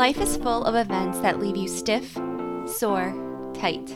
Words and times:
Life 0.00 0.22
is 0.22 0.38
full 0.38 0.64
of 0.64 0.76
events 0.76 1.18
that 1.18 1.40
leave 1.40 1.58
you 1.58 1.68
stiff, 1.68 2.14
sore, 2.64 3.12
tight. 3.52 3.94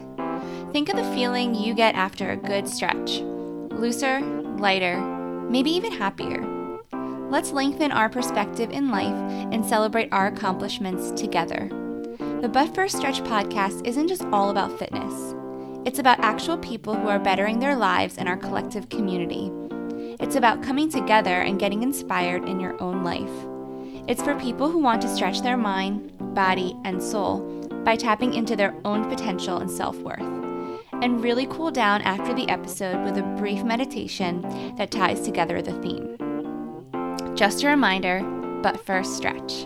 Think 0.70 0.90
of 0.90 0.96
the 0.96 1.14
feeling 1.14 1.54
you 1.54 1.72
get 1.72 1.94
after 1.94 2.30
a 2.30 2.36
good 2.36 2.68
stretch 2.68 3.20
looser, 3.70 4.20
lighter, 4.58 5.00
maybe 5.48 5.70
even 5.70 5.92
happier. 5.92 6.44
Let's 7.30 7.52
lengthen 7.52 7.90
our 7.90 8.10
perspective 8.10 8.70
in 8.70 8.90
life 8.90 9.14
and 9.50 9.64
celebrate 9.64 10.12
our 10.12 10.26
accomplishments 10.26 11.10
together. 11.18 11.70
The 12.42 12.50
But 12.52 12.74
First 12.74 12.98
Stretch 12.98 13.22
podcast 13.22 13.86
isn't 13.86 14.08
just 14.08 14.24
all 14.24 14.50
about 14.50 14.78
fitness, 14.78 15.34
it's 15.86 16.00
about 16.00 16.20
actual 16.20 16.58
people 16.58 16.94
who 16.94 17.08
are 17.08 17.18
bettering 17.18 17.60
their 17.60 17.76
lives 17.76 18.18
in 18.18 18.28
our 18.28 18.36
collective 18.36 18.90
community. 18.90 19.50
It's 20.20 20.36
about 20.36 20.62
coming 20.62 20.90
together 20.90 21.40
and 21.40 21.58
getting 21.58 21.82
inspired 21.82 22.46
in 22.46 22.60
your 22.60 22.78
own 22.82 23.02
life. 23.04 23.53
It's 24.06 24.20
for 24.22 24.38
people 24.38 24.70
who 24.70 24.80
want 24.80 25.00
to 25.00 25.08
stretch 25.08 25.40
their 25.40 25.56
mind, 25.56 26.12
body, 26.34 26.76
and 26.84 27.02
soul 27.02 27.40
by 27.84 27.96
tapping 27.96 28.34
into 28.34 28.54
their 28.54 28.74
own 28.84 29.08
potential 29.08 29.56
and 29.56 29.70
self 29.70 29.96
worth. 30.00 30.20
And 31.00 31.24
really 31.24 31.46
cool 31.46 31.70
down 31.70 32.02
after 32.02 32.34
the 32.34 32.46
episode 32.50 33.02
with 33.02 33.16
a 33.16 33.22
brief 33.38 33.64
meditation 33.64 34.42
that 34.76 34.90
ties 34.90 35.22
together 35.22 35.62
the 35.62 35.72
theme. 35.80 36.18
Just 37.34 37.62
a 37.62 37.68
reminder, 37.68 38.20
but 38.62 38.84
first 38.84 39.16
stretch. 39.16 39.64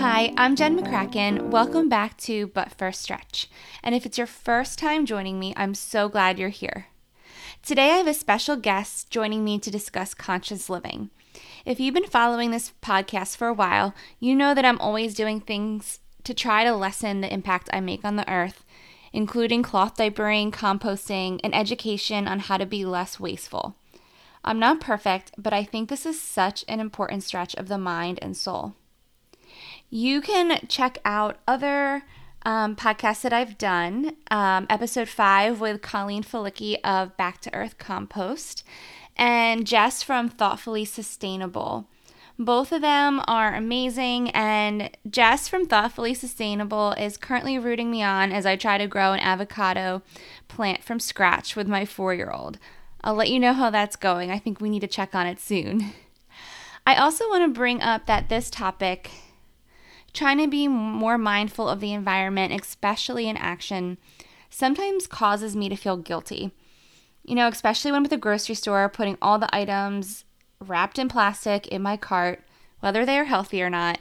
Hi, 0.00 0.34
I'm 0.36 0.56
Jen 0.56 0.76
McCracken. 0.76 1.50
Welcome 1.50 1.88
back 1.88 2.16
to 2.22 2.48
But 2.48 2.72
First 2.72 3.02
Stretch. 3.02 3.48
And 3.84 3.94
if 3.94 4.04
it's 4.04 4.18
your 4.18 4.26
first 4.26 4.80
time 4.80 5.06
joining 5.06 5.38
me, 5.38 5.54
I'm 5.56 5.76
so 5.76 6.08
glad 6.08 6.40
you're 6.40 6.48
here. 6.48 6.86
Today 7.62 7.90
I 7.90 7.98
have 7.98 8.08
a 8.08 8.14
special 8.14 8.56
guest 8.56 9.10
joining 9.10 9.44
me 9.44 9.60
to 9.60 9.70
discuss 9.70 10.12
conscious 10.12 10.68
living. 10.68 11.10
If 11.64 11.78
you've 11.78 11.94
been 11.94 12.06
following 12.06 12.50
this 12.50 12.72
podcast 12.82 13.36
for 13.36 13.46
a 13.46 13.52
while, 13.52 13.94
you 14.18 14.34
know 14.34 14.52
that 14.52 14.64
I'm 14.64 14.80
always 14.80 15.14
doing 15.14 15.40
things 15.40 16.00
to 16.24 16.34
try 16.34 16.64
to 16.64 16.74
lessen 16.74 17.20
the 17.20 17.32
impact 17.32 17.70
I 17.72 17.80
make 17.80 18.04
on 18.04 18.16
the 18.16 18.28
earth, 18.30 18.64
including 19.12 19.62
cloth 19.62 19.96
diapering, 19.96 20.50
composting, 20.50 21.38
and 21.44 21.54
education 21.54 22.26
on 22.26 22.40
how 22.40 22.56
to 22.56 22.66
be 22.66 22.84
less 22.84 23.20
wasteful. 23.20 23.76
I'm 24.44 24.58
not 24.58 24.80
perfect, 24.80 25.30
but 25.38 25.52
I 25.52 25.62
think 25.62 25.88
this 25.88 26.04
is 26.04 26.20
such 26.20 26.64
an 26.66 26.80
important 26.80 27.22
stretch 27.22 27.54
of 27.54 27.68
the 27.68 27.78
mind 27.78 28.18
and 28.20 28.36
soul. 28.36 28.74
You 29.88 30.20
can 30.20 30.66
check 30.66 30.98
out 31.04 31.38
other 31.46 32.02
um, 32.44 32.74
podcasts 32.74 33.22
that 33.22 33.32
I've 33.32 33.56
done. 33.56 34.16
Um, 34.32 34.66
episode 34.68 35.08
five 35.08 35.60
with 35.60 35.80
Colleen 35.80 36.24
Falicki 36.24 36.78
of 36.82 37.16
Back 37.16 37.40
to 37.42 37.54
Earth 37.54 37.78
Compost 37.78 38.64
and 39.16 39.66
Jess 39.66 40.02
from 40.02 40.28
Thoughtfully 40.28 40.84
Sustainable. 40.84 41.86
Both 42.38 42.72
of 42.72 42.80
them 42.80 43.22
are 43.28 43.54
amazing, 43.54 44.30
and 44.30 44.90
Jess 45.08 45.48
from 45.48 45.66
Thoughtfully 45.66 46.14
Sustainable 46.14 46.92
is 46.92 47.16
currently 47.16 47.58
rooting 47.58 47.90
me 47.90 48.02
on 48.02 48.32
as 48.32 48.46
I 48.46 48.56
try 48.56 48.78
to 48.78 48.86
grow 48.86 49.12
an 49.12 49.20
avocado 49.20 50.02
plant 50.48 50.82
from 50.82 50.98
scratch 50.98 51.54
with 51.54 51.68
my 51.68 51.84
four 51.84 52.14
year 52.14 52.30
old. 52.30 52.58
I'll 53.04 53.14
let 53.14 53.30
you 53.30 53.38
know 53.38 53.52
how 53.52 53.70
that's 53.70 53.96
going. 53.96 54.30
I 54.30 54.38
think 54.38 54.60
we 54.60 54.70
need 54.70 54.80
to 54.80 54.86
check 54.86 55.14
on 55.14 55.26
it 55.26 55.40
soon. 55.40 55.92
I 56.86 56.96
also 56.96 57.28
want 57.28 57.44
to 57.44 57.58
bring 57.58 57.80
up 57.80 58.06
that 58.06 58.28
this 58.28 58.50
topic, 58.50 59.10
trying 60.12 60.38
to 60.38 60.48
be 60.48 60.66
more 60.66 61.18
mindful 61.18 61.68
of 61.68 61.80
the 61.80 61.92
environment, 61.92 62.52
especially 62.52 63.28
in 63.28 63.36
action, 63.36 63.98
sometimes 64.50 65.06
causes 65.06 65.54
me 65.54 65.68
to 65.68 65.76
feel 65.76 65.96
guilty. 65.96 66.52
You 67.24 67.34
know, 67.34 67.48
especially 67.48 67.92
when 67.92 68.04
at 68.04 68.10
the 68.10 68.16
grocery 68.16 68.54
store 68.54 68.88
putting 68.88 69.16
all 69.22 69.38
the 69.38 69.54
items 69.54 70.24
wrapped 70.60 70.98
in 70.98 71.08
plastic 71.08 71.68
in 71.68 71.82
my 71.82 71.96
cart, 71.96 72.42
whether 72.80 73.04
they 73.04 73.18
are 73.18 73.24
healthy 73.24 73.62
or 73.62 73.70
not. 73.70 73.98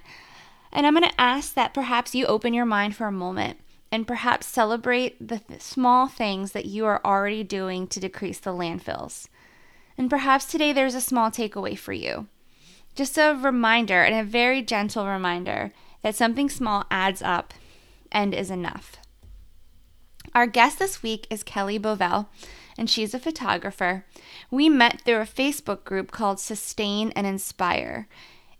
And 0.71 0.87
I'm 0.87 0.95
going 0.95 1.07
to 1.07 1.21
ask 1.21 1.53
that 1.53 1.73
perhaps 1.73 2.15
you 2.15 2.25
open 2.25 2.53
your 2.53 2.65
mind 2.65 2.95
for 2.95 3.07
a 3.07 3.11
moment 3.11 3.59
and 3.91 4.07
perhaps 4.07 4.47
celebrate 4.47 5.27
the 5.27 5.39
th- 5.39 5.61
small 5.61 6.07
things 6.07 6.53
that 6.53 6.65
you 6.65 6.85
are 6.85 7.01
already 7.03 7.43
doing 7.43 7.87
to 7.87 7.99
decrease 7.99 8.39
the 8.39 8.51
landfills. 8.51 9.27
And 9.97 10.09
perhaps 10.09 10.45
today 10.45 10.71
there's 10.71 10.95
a 10.95 11.01
small 11.01 11.29
takeaway 11.29 11.77
for 11.77 11.93
you. 11.93 12.27
Just 12.95 13.17
a 13.17 13.37
reminder, 13.39 14.01
and 14.01 14.15
a 14.15 14.23
very 14.23 14.61
gentle 14.61 15.07
reminder, 15.07 15.71
that 16.01 16.15
something 16.15 16.49
small 16.49 16.85
adds 16.89 17.21
up 17.21 17.53
and 18.11 18.33
is 18.33 18.49
enough. 18.49 18.97
Our 20.33 20.47
guest 20.47 20.79
this 20.79 21.03
week 21.03 21.27
is 21.29 21.43
Kellee 21.43 21.79
Bovell 21.79 22.27
and 22.77 22.89
she's 22.89 23.13
a 23.13 23.19
photographer. 23.19 24.05
We 24.49 24.69
met 24.69 25.01
through 25.01 25.21
a 25.21 25.25
Facebook 25.25 25.83
group 25.83 26.11
called 26.11 26.39
Sustain 26.39 27.11
and 27.15 27.27
Inspire. 27.27 28.07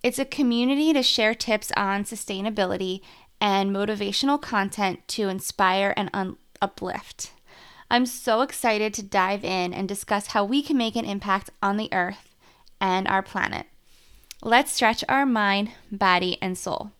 It's 0.03 0.19
a 0.19 0.25
community 0.25 0.93
to 0.93 1.03
share 1.03 1.35
tips 1.35 1.71
on 1.77 2.03
sustainability 2.03 3.01
and 3.39 3.71
motivational 3.71 4.41
content 4.41 5.07
to 5.09 5.29
inspire 5.29 5.93
and 5.97 6.09
un- 6.13 6.37
uplift. 6.61 7.31
I'm 7.89 8.05
so 8.05 8.41
excited 8.41 8.93
to 8.93 9.03
dive 9.03 9.43
in 9.43 9.73
and 9.73 9.87
discuss 9.87 10.27
how 10.27 10.45
we 10.45 10.61
can 10.61 10.77
make 10.77 10.95
an 10.95 11.05
impact 11.05 11.49
on 11.61 11.77
the 11.77 11.89
earth 11.91 12.35
and 12.79 13.07
our 13.07 13.21
planet. 13.21 13.65
Let's 14.41 14.71
stretch 14.71 15.03
our 15.09 15.25
mind, 15.25 15.71
body, 15.91 16.37
and 16.41 16.57
soul. 16.57 16.91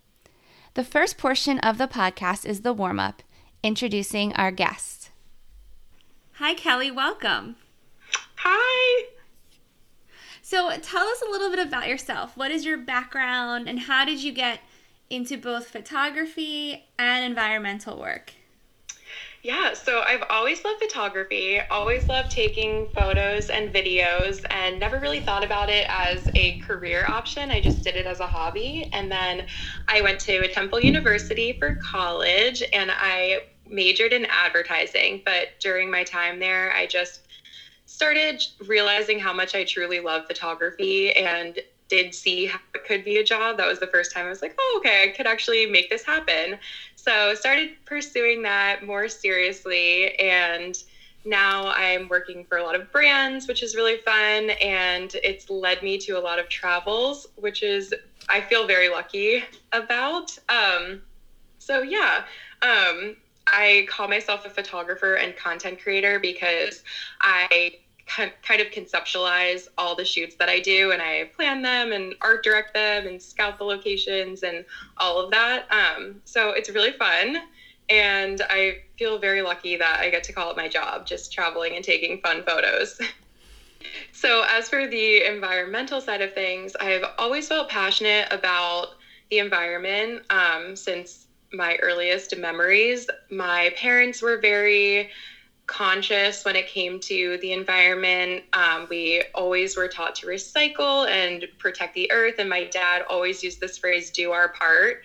The 0.74 0.84
first 0.84 1.18
portion 1.18 1.60
of 1.60 1.78
the 1.78 1.88
podcast 1.88 2.46
is 2.46 2.62
the 2.62 2.74
warm 2.74 3.00
up, 3.00 3.24
introducing 3.64 4.34
our 4.34 4.52
guests. 4.52 5.11
Hi, 6.36 6.56
Kellee. 6.56 6.92
Welcome. 6.92 7.58
Hi. 8.38 9.06
So, 10.42 10.76
tell 10.82 11.08
us 11.08 11.22
a 11.22 11.30
little 11.30 11.50
bit 11.50 11.60
about 11.60 11.88
yourself. 11.88 12.36
What 12.36 12.52
is 12.52 12.66
your 12.66 12.78
background, 12.78 13.70
and 13.70 13.80
how 13.80 14.06
did 14.06 14.24
you 14.24 14.32
get 14.32 14.60
into 15.10 15.38
both 15.38 15.68
photography 15.68 16.86
and 16.98 17.24
environmental 17.24 18.00
work? 18.00 18.34
Yeah, 19.44 19.74
so 19.74 20.02
I've 20.02 20.24
always 20.30 20.64
loved 20.64 20.82
photography, 20.82 21.60
always 21.72 22.08
loved 22.08 22.30
taking 22.30 22.88
photos 22.94 23.50
and 23.50 23.74
videos, 23.74 24.46
and 24.52 24.80
never 24.80 25.00
really 25.00 25.20
thought 25.20 25.44
about 25.44 25.70
it 25.70 25.86
as 25.90 26.30
a 26.36 26.60
career 26.60 27.06
option. 27.08 27.50
I 27.50 27.60
just 27.60 27.84
did 27.84 27.96
it 27.96 28.06
as 28.06 28.20
a 28.20 28.28
hobby. 28.28 28.88
And 28.94 29.12
then 29.12 29.48
I 29.88 30.02
went 30.02 30.20
to 30.22 30.48
Temple 30.50 30.80
University 30.80 31.54
for 31.54 31.76
college, 31.76 32.62
and 32.72 32.92
I 32.92 33.42
majored 33.72 34.14
in 34.14 34.26
advertising, 34.26 35.22
but 35.26 35.50
during 35.60 35.90
my 35.90 36.04
time 36.04 36.40
there, 36.40 36.72
I 36.74 36.86
just 36.86 37.22
started 37.86 38.44
realizing 38.68 39.20
how 39.20 39.34
much 39.34 39.56
I 39.56 39.64
truly 39.64 40.00
love 40.00 40.26
photography 40.28 41.12
and 41.14 41.60
did 41.90 42.16
see 42.16 42.46
how 42.46 42.60
it 42.74 42.86
could 42.86 43.04
be 43.04 43.18
a 43.18 43.24
job. 43.24 43.58
That 43.58 43.68
was 43.68 43.80
the 43.80 43.88
first 43.88 44.14
time 44.14 44.26
I 44.26 44.30
was 44.30 44.42
like, 44.42 44.56
oh, 44.58 44.76
okay, 44.80 45.04
I 45.04 45.10
could 45.10 45.28
actually 45.28 45.66
make 45.66 45.90
this 45.90 46.04
happen. 46.04 46.58
So 46.96 47.36
started 47.36 47.72
pursuing 47.86 48.44
that 48.44 48.84
more 48.84 49.10
seriously 49.10 50.18
and 50.18 50.82
now 51.26 51.68
I'm 51.68 52.08
working 52.08 52.46
for 52.46 52.58
a 52.58 52.64
lot 52.64 52.76
of 52.76 52.92
brands, 52.92 53.48
which 53.48 53.62
is 53.62 53.76
really 53.76 53.98
fun. 53.98 54.52
And 54.62 55.14
it's 55.24 55.50
led 55.50 55.84
me 55.84 55.98
to 56.00 56.18
a 56.18 56.20
lot 56.20 56.40
of 56.40 56.50
travels, 56.50 57.28
which 57.36 57.62
is, 57.62 57.94
I 58.30 58.42
feel 58.42 58.66
very 58.66 58.90
lucky 58.90 59.44
about. 59.72 60.36
Um, 60.50 61.02
so, 61.60 61.82
yeah, 61.82 62.24
um, 62.62 63.18
I 63.48 63.86
call 63.90 64.08
myself 64.08 64.46
a 64.46 64.50
photographer 64.50 65.16
and 65.16 65.36
content 65.36 65.82
creator 65.82 66.20
because 66.20 66.84
I 67.20 67.74
kind 68.08 68.62
of 68.62 68.68
conceptualize 68.68 69.68
all 69.78 69.96
the 69.96 70.04
shoots 70.04 70.36
that 70.36 70.50
I 70.50 70.60
do 70.60 70.92
and 70.92 71.02
I 71.02 71.30
plan 71.36 71.62
them 71.62 71.92
and 71.92 72.16
art 72.22 72.44
direct 72.44 72.74
them 72.74 73.08
and 73.08 73.22
scout 73.22 73.58
the 73.58 73.64
locations 73.64 74.44
and 74.44 74.66
all 74.98 75.20
of 75.20 75.32
that. 75.32 75.66
Um, 75.72 76.22
so 76.26 76.50
it's 76.50 76.70
really 76.70 76.92
fun. 76.92 77.38
And 77.90 78.42
I 78.50 78.80
feel 78.98 79.20
very 79.20 79.42
lucky 79.42 79.76
that 79.78 80.00
I 80.00 80.10
get 80.10 80.24
to 80.26 80.34
call 80.34 80.52
it 80.52 80.58
my 80.58 80.68
job, 80.68 81.06
just 81.06 81.32
traveling 81.32 81.76
and 81.76 81.84
taking 81.84 82.22
fun 82.22 82.44
photos. 82.44 83.00
so, 84.14 84.46
as 84.48 84.70
for 84.70 84.88
the 84.88 85.26
environmental 85.26 86.00
side 86.00 86.22
of 86.22 86.34
things, 86.34 86.74
I've 86.80 87.04
always 87.18 87.50
felt 87.50 87.68
passionate 87.68 88.30
about 88.32 88.94
the 89.30 89.40
environment 89.40 90.24
um, 90.30 90.76
since 90.78 91.28
my 91.54 91.76
earliest 91.78 92.36
memories. 92.38 93.08
My 93.30 93.74
parents 93.76 94.22
were 94.22 94.38
very 94.38 95.10
conscious 95.68 96.44
when 96.44 96.56
it 96.56 96.68
came 96.68 97.00
to 97.00 97.38
the 97.42 97.54
environment. 97.54 98.44
Um, 98.54 98.88
we 98.90 99.24
always 99.34 99.78
were 99.78 99.88
taught 99.88 100.16
to 100.16 100.28
recycle 100.28 101.08
and 101.08 101.48
protect 101.60 101.94
the 101.94 102.12
earth. 102.12 102.36
And 102.40 102.50
my 102.50 102.66
dad 102.66 103.04
always 103.10 103.42
used 103.44 103.62
this 103.62 103.78
phrase, 103.78 104.12
do 104.12 104.32
our 104.32 104.50
part. 104.50 105.04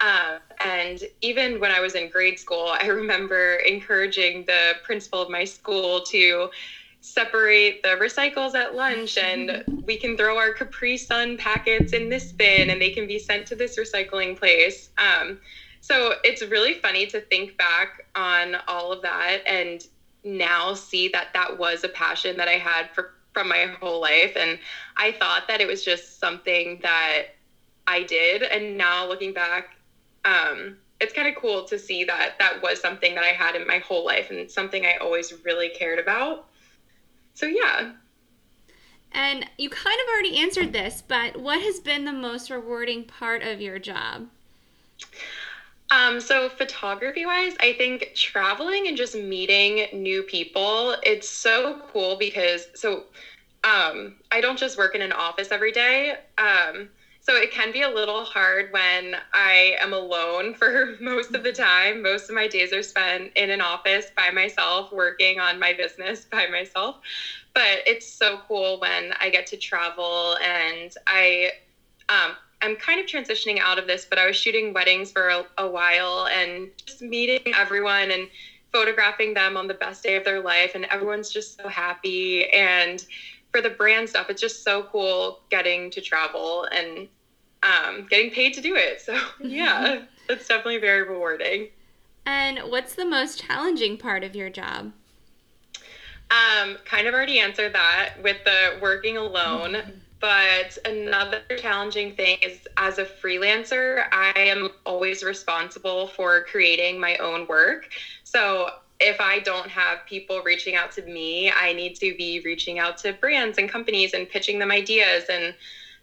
Uh, 0.00 0.38
and 0.60 1.02
even 1.20 1.60
when 1.60 1.70
I 1.70 1.80
was 1.80 1.94
in 1.94 2.08
grade 2.08 2.38
school, 2.38 2.74
I 2.80 2.86
remember 3.02 3.56
encouraging 3.56 4.44
the 4.46 4.74
principal 4.84 5.20
of 5.20 5.28
my 5.28 5.44
school 5.44 6.00
to 6.02 6.50
separate 7.00 7.82
the 7.82 7.90
recycles 7.90 8.54
at 8.54 8.74
lunch 8.74 9.16
and 9.16 9.64
we 9.86 9.96
can 9.96 10.16
throw 10.16 10.38
our 10.38 10.52
Capri 10.52 10.96
Sun 10.96 11.36
packets 11.36 11.92
in 11.92 12.08
this 12.08 12.32
bin 12.32 12.70
and 12.70 12.80
they 12.80 12.90
can 12.90 13.06
be 13.06 13.18
sent 13.18 13.46
to 13.46 13.54
this 13.54 13.78
recycling 13.78 14.36
place. 14.36 14.90
Um, 14.98 15.38
so 15.86 16.14
it's 16.24 16.42
really 16.42 16.74
funny 16.74 17.06
to 17.06 17.20
think 17.20 17.56
back 17.56 18.06
on 18.16 18.56
all 18.66 18.90
of 18.90 19.02
that 19.02 19.38
and 19.46 19.86
now 20.24 20.74
see 20.74 21.06
that 21.06 21.28
that 21.32 21.56
was 21.56 21.84
a 21.84 21.88
passion 21.88 22.36
that 22.38 22.48
I 22.48 22.58
had 22.58 22.90
for 22.92 23.14
from 23.32 23.48
my 23.48 23.66
whole 23.80 24.00
life 24.00 24.36
and 24.36 24.58
I 24.96 25.12
thought 25.12 25.46
that 25.46 25.60
it 25.60 25.68
was 25.68 25.84
just 25.84 26.18
something 26.18 26.80
that 26.82 27.26
I 27.86 28.02
did. 28.02 28.42
And 28.42 28.76
now 28.76 29.06
looking 29.06 29.32
back, 29.32 29.76
um, 30.24 30.76
it's 31.00 31.12
kind 31.12 31.28
of 31.28 31.36
cool 31.36 31.62
to 31.64 31.78
see 31.78 32.02
that 32.02 32.34
that 32.40 32.62
was 32.62 32.80
something 32.80 33.14
that 33.14 33.22
I 33.22 33.28
had 33.28 33.54
in 33.54 33.64
my 33.64 33.78
whole 33.78 34.04
life 34.04 34.30
and 34.30 34.50
something 34.50 34.84
I 34.84 34.96
always 34.96 35.32
really 35.44 35.68
cared 35.68 36.00
about. 36.00 36.46
So, 37.34 37.46
yeah. 37.46 37.92
And 39.12 39.46
you 39.56 39.70
kind 39.70 40.00
of 40.00 40.12
already 40.12 40.38
answered 40.38 40.72
this, 40.72 41.02
but 41.06 41.36
what 41.36 41.60
has 41.60 41.78
been 41.78 42.06
the 42.06 42.12
most 42.12 42.50
rewarding 42.50 43.04
part 43.04 43.42
of 43.42 43.60
your 43.60 43.78
job? 43.78 44.28
Um, 45.90 46.20
so 46.20 46.48
photography 46.48 47.24
wise, 47.26 47.54
I 47.60 47.72
think 47.72 48.10
traveling 48.14 48.88
and 48.88 48.96
just 48.96 49.14
meeting 49.14 49.86
new 49.92 50.22
people, 50.22 50.96
it's 51.02 51.28
so 51.28 51.80
cool 51.92 52.16
because 52.16 52.66
so 52.74 53.04
um, 53.64 54.16
I 54.32 54.40
don't 54.40 54.58
just 54.58 54.78
work 54.78 54.94
in 54.94 55.02
an 55.02 55.12
office 55.12 55.48
every 55.52 55.72
day. 55.72 56.16
Um, 56.38 56.90
so 57.20 57.34
it 57.36 57.50
can 57.52 57.72
be 57.72 57.82
a 57.82 57.88
little 57.90 58.24
hard 58.24 58.72
when 58.72 59.16
I 59.32 59.76
am 59.80 59.92
alone 59.92 60.54
for 60.54 60.96
most 61.00 61.34
of 61.34 61.42
the 61.42 61.52
time. 61.52 62.02
Most 62.02 62.28
of 62.28 62.34
my 62.36 62.48
days 62.48 62.72
are 62.72 62.82
spent 62.82 63.32
in 63.36 63.50
an 63.50 63.60
office 63.60 64.06
by 64.16 64.30
myself, 64.30 64.92
working 64.92 65.40
on 65.40 65.58
my 65.58 65.72
business 65.72 66.24
by 66.30 66.46
myself. 66.46 66.96
But 67.54 67.80
it's 67.86 68.06
so 68.08 68.40
cool 68.48 68.80
when 68.80 69.12
I 69.20 69.30
get 69.30 69.46
to 69.48 69.56
travel 69.56 70.36
and 70.42 70.92
I 71.06 71.52
um, 72.08 72.36
I'm 72.62 72.76
kind 72.76 73.00
of 73.00 73.06
transitioning 73.06 73.58
out 73.60 73.78
of 73.78 73.86
this, 73.86 74.04
but 74.04 74.18
I 74.18 74.26
was 74.26 74.36
shooting 74.36 74.72
weddings 74.72 75.12
for 75.12 75.28
a, 75.28 75.46
a, 75.58 75.68
while 75.68 76.26
and 76.26 76.68
just 76.84 77.02
meeting 77.02 77.54
everyone 77.54 78.10
and 78.10 78.28
photographing 78.72 79.34
them 79.34 79.56
on 79.56 79.66
the 79.66 79.74
best 79.74 80.02
day 80.02 80.16
of 80.16 80.24
their 80.24 80.40
life. 80.40 80.72
And 80.74 80.86
everyone's 80.86 81.30
just 81.30 81.56
so 81.56 81.68
happy. 81.68 82.48
And 82.50 83.04
for 83.52 83.60
the 83.60 83.70
brand 83.70 84.08
stuff, 84.08 84.30
it's 84.30 84.40
just 84.40 84.64
so 84.64 84.84
cool 84.84 85.40
getting 85.50 85.90
to 85.90 86.00
travel 86.00 86.66
and 86.72 87.08
um, 87.62 88.06
getting 88.08 88.30
paid 88.30 88.54
to 88.54 88.60
do 88.60 88.74
it. 88.74 89.00
So, 89.00 89.18
yeah, 89.40 90.02
it's 90.28 90.48
definitely 90.48 90.78
very 90.78 91.02
rewarding. 91.02 91.68
And 92.24 92.58
what's 92.70 92.94
the 92.94 93.04
most 93.04 93.42
challenging 93.42 93.98
part 93.98 94.24
of 94.24 94.34
your 94.34 94.50
job? 94.50 94.92
Um, 96.28 96.76
kind 96.84 97.06
of 97.06 97.14
already 97.14 97.38
answered 97.38 97.72
that 97.74 98.14
with 98.22 98.38
the 98.44 98.78
working 98.82 99.16
alone. 99.16 100.02
But 100.20 100.78
another 100.84 101.42
challenging 101.58 102.14
thing 102.16 102.38
is 102.42 102.66
as 102.76 102.98
a 102.98 103.04
freelancer, 103.04 104.06
I 104.12 104.32
am 104.36 104.70
always 104.86 105.22
responsible 105.22 106.06
for 106.08 106.44
creating 106.44 106.98
my 106.98 107.16
own 107.18 107.46
work. 107.46 107.88
So 108.24 108.70
if 108.98 109.20
I 109.20 109.40
don't 109.40 109.68
have 109.68 110.06
people 110.06 110.40
reaching 110.42 110.74
out 110.74 110.90
to 110.92 111.02
me, 111.02 111.50
I 111.50 111.74
need 111.74 111.96
to 111.96 112.14
be 112.16 112.40
reaching 112.44 112.78
out 112.78 112.96
to 112.98 113.12
brands 113.12 113.58
and 113.58 113.68
companies 113.68 114.14
and 114.14 114.28
pitching 114.28 114.58
them 114.58 114.70
ideas 114.70 115.24
and 115.30 115.54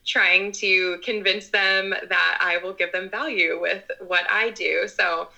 trying 0.06 0.52
to 0.52 1.00
convince 1.04 1.50
them 1.50 1.90
that 2.10 2.38
I 2.40 2.58
will 2.58 2.74
give 2.74 2.92
them 2.92 3.10
value 3.10 3.60
with 3.60 3.84
what 4.00 4.30
I 4.30 4.52
do. 4.52 4.88
So 4.88 5.30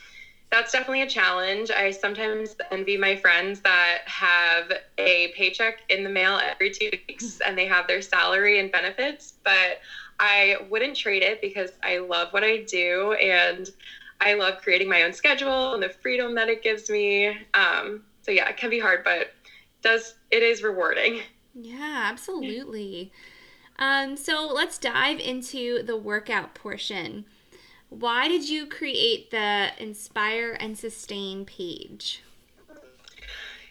that's 0.52 0.72
definitely 0.72 1.02
a 1.02 1.10
challenge. 1.10 1.72
I 1.72 1.92
sometimes 1.92 2.56
envy 2.72 2.98
my 2.98 3.16
friends 3.16 3.62
that 3.62 4.00
have 4.06 4.72
a 4.98 5.34
paycheck 5.36 5.80
in 5.90 6.04
the 6.04 6.10
mail 6.10 6.40
every 6.42 6.72
two 6.72 6.90
weeks 6.92 7.42
and 7.46 7.58
they 7.58 7.66
have 7.66 7.88
their 7.88 8.02
salary 8.02 8.60
and 8.60 8.72
benefits, 8.72 9.34
but 9.44 9.80
I 10.20 10.58
wouldn't 10.70 10.96
trade 10.96 11.24
it 11.24 11.42
because 11.42 11.72
I 11.84 11.98
love 11.98 12.32
what 12.32 12.44
I 12.44 12.64
do 12.64 13.14
and 13.14 13.70
I 14.22 14.36
love 14.36 14.62
creating 14.62 14.90
my 14.90 15.04
own 15.04 15.14
schedule 15.14 15.74
and 15.74 15.84
the 15.84 15.90
freedom 15.90 16.36
that 16.36 16.48
it 16.48 16.64
gives 16.64 16.90
me. 16.90 17.38
Um, 17.54 18.04
so 18.22 18.32
yeah, 18.32 18.48
it 18.48 18.58
can 18.58 18.70
be 18.70 18.80
hard, 18.80 19.04
but 19.04 19.32
does 19.82 20.16
it 20.32 20.42
is 20.42 20.64
rewarding. 20.64 21.22
Yeah, 21.54 22.08
absolutely. 22.10 23.12
Um, 23.78 24.16
so 24.16 24.50
let's 24.54 24.78
dive 24.78 25.20
into 25.20 25.84
the 25.84 25.98
workout 25.98 26.56
portion. 26.56 27.26
Why 28.00 28.28
did 28.28 28.50
you 28.50 28.66
create 28.66 29.32
the 29.32 29.70
Inspire 29.80 30.58
and 30.60 30.78
Sustain 30.78 31.46
page? 31.46 32.22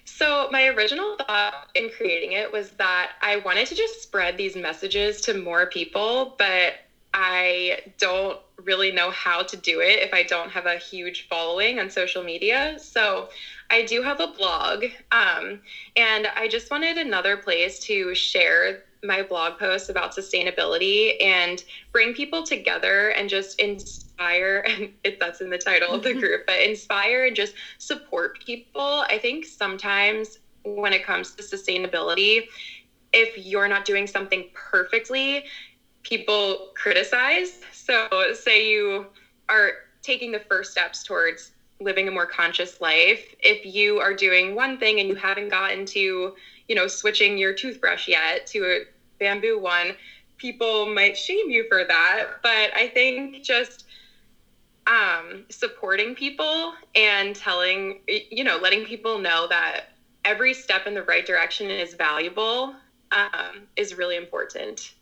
So, 0.07 0.49
my 0.51 0.69
original 0.69 1.17
thought 1.17 1.69
in 1.75 1.91
creating 1.91 2.33
it 2.33 2.51
was 2.51 2.71
that 2.73 3.13
I 3.21 3.37
wanted 3.39 3.67
to 3.67 3.75
just 3.75 4.03
spread 4.03 4.39
these 4.39 4.57
messages 4.57 5.21
to 5.23 5.35
more 5.35 5.67
people, 5.67 6.37
but 6.39 6.75
I 7.13 7.81
don't 7.99 8.39
really 8.63 8.93
know 8.93 9.11
how 9.11 9.43
to 9.43 9.59
do 9.59 9.81
it 9.81 10.03
if 10.03 10.15
I 10.15 10.23
don't 10.23 10.51
have 10.51 10.65
a 10.65 10.77
huge 10.77 11.29
following 11.29 11.79
on 11.79 11.91
social 11.91 12.23
media. 12.23 12.79
So, 12.79 13.29
I 13.69 13.83
do 13.85 14.01
have 14.01 14.21
a 14.21 14.29
blog, 14.29 14.85
um, 15.13 15.61
and 15.97 16.29
I 16.35 16.49
just 16.49 16.71
wanted 16.71 16.97
another 16.97 17.37
place 17.37 17.79
to 17.81 18.15
share 18.15 18.85
my 19.03 19.23
blog 19.23 19.59
posts 19.59 19.91
about 19.91 20.17
sustainability 20.17 21.23
and 21.23 21.63
bring 21.93 22.15
people 22.15 22.43
together 22.43 23.11
and 23.11 23.29
just 23.29 23.61
inspire 24.19 24.65
and 24.69 24.93
it, 25.05 25.21
that's 25.21 25.41
in 25.41 25.51
the 25.51 25.59
title 25.59 25.93
of 25.93 26.03
the 26.03 26.11
mm-hmm. 26.11 26.21
group 26.21 26.47
but 26.47 26.61
inspire 26.61 27.27
and 27.27 27.37
just 27.37 27.55
support 27.79 28.39
people 28.45 29.05
i 29.09 29.19
think 29.19 29.45
sometimes 29.45 30.39
when 30.65 30.93
it 30.93 31.05
comes 31.05 31.35
to 31.35 31.43
sustainability 31.43 32.47
if 33.13 33.37
you're 33.39 33.69
not 33.69 33.85
doing 33.85 34.07
something 34.07 34.49
perfectly 34.55 35.45
people 36.03 36.71
criticize 36.75 37.61
so 37.73 38.09
say 38.35 38.71
you 38.71 39.07
are 39.49 39.73
taking 40.03 40.33
the 40.33 40.41
first 40.41 40.73
steps 40.73 41.03
towards 41.03 41.53
living 41.81 42.09
a 42.09 42.11
more 42.11 42.27
conscious 42.27 42.81
life 42.81 43.35
if 43.41 43.65
you 43.67 43.99
are 43.99 44.15
doing 44.15 44.55
one 44.55 44.79
thing 44.79 45.01
and 45.01 45.09
you 45.09 45.15
haven't 45.15 45.49
gotten 45.49 45.85
to 45.85 46.35
you 46.69 46.75
know 46.75 46.87
switching 46.87 47.37
your 47.37 47.53
toothbrush 47.53 48.09
yet 48.09 48.47
to 48.47 48.65
a 48.65 48.81
bamboo 49.19 49.59
one, 49.59 49.95
people 50.37 50.93
might 50.93 51.17
shame 51.17 51.51
you 51.51 51.67
for 51.69 51.85
that. 51.85 52.27
But 52.43 52.77
I 52.77 52.91
think 52.93 53.43
just 53.43 53.84
um, 54.87 55.45
supporting 55.51 56.15
people 56.15 56.75
and 56.95 57.35
telling, 57.35 58.01
you 58.07 58.45
know, 58.45 58.59
letting 58.59 58.85
people 58.85 59.19
know 59.19 59.47
that 59.49 59.91
every 60.25 60.55
step 60.55 60.87
in 60.87 60.95
the 60.95 61.03
right 61.03 61.27
direction 61.27 61.71
is 61.71 61.95
valuable 61.95 62.75
um, 63.13 63.67
is 63.77 63.95
really 63.95 64.17
important. 64.17 64.95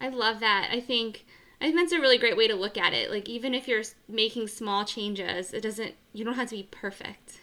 I 0.00 0.08
love 0.08 0.40
that. 0.40 0.68
I 0.70 0.80
think 0.80 1.24
I 1.60 1.64
think 1.64 1.76
that's 1.76 1.92
a 1.92 2.00
really 2.00 2.18
great 2.18 2.36
way 2.36 2.48
to 2.48 2.54
look 2.54 2.76
at 2.76 2.92
it. 2.92 3.10
Like 3.10 3.28
even 3.28 3.54
if 3.54 3.66
you're 3.66 3.82
making 4.08 4.48
small 4.48 4.84
changes, 4.84 5.52
it 5.52 5.62
doesn't 5.62 5.94
you 6.12 6.24
don't 6.24 6.34
have 6.34 6.50
to 6.50 6.56
be 6.56 6.68
perfect. 6.70 7.40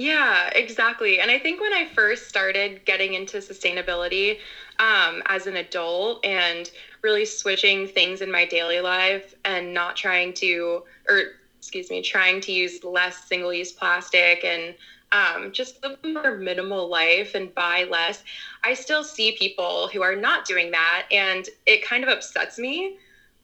Yeah, 0.00 0.48
exactly. 0.54 1.18
And 1.18 1.28
I 1.28 1.40
think 1.40 1.60
when 1.60 1.72
I 1.72 1.84
first 1.84 2.28
started 2.28 2.84
getting 2.84 3.14
into 3.14 3.38
sustainability 3.38 4.38
um, 4.78 5.22
as 5.26 5.48
an 5.48 5.56
adult 5.56 6.24
and 6.24 6.70
really 7.02 7.24
switching 7.24 7.88
things 7.88 8.20
in 8.20 8.30
my 8.30 8.44
daily 8.44 8.80
life 8.80 9.34
and 9.44 9.74
not 9.74 9.96
trying 9.96 10.34
to, 10.34 10.84
or 11.08 11.22
excuse 11.58 11.90
me, 11.90 12.00
trying 12.00 12.40
to 12.42 12.52
use 12.52 12.84
less 12.84 13.26
single 13.26 13.52
use 13.52 13.72
plastic 13.72 14.44
and 14.44 14.76
um, 15.10 15.50
just 15.50 15.82
live 15.82 15.96
a 16.04 16.08
more 16.08 16.36
minimal 16.36 16.88
life 16.88 17.34
and 17.34 17.52
buy 17.54 17.82
less, 17.90 18.22
I 18.62 18.74
still 18.74 19.02
see 19.02 19.32
people 19.32 19.88
who 19.92 20.02
are 20.02 20.14
not 20.14 20.44
doing 20.46 20.70
that. 20.70 21.06
And 21.10 21.48
it 21.66 21.82
kind 21.82 22.04
of 22.04 22.08
upsets 22.10 22.56
me. 22.56 22.94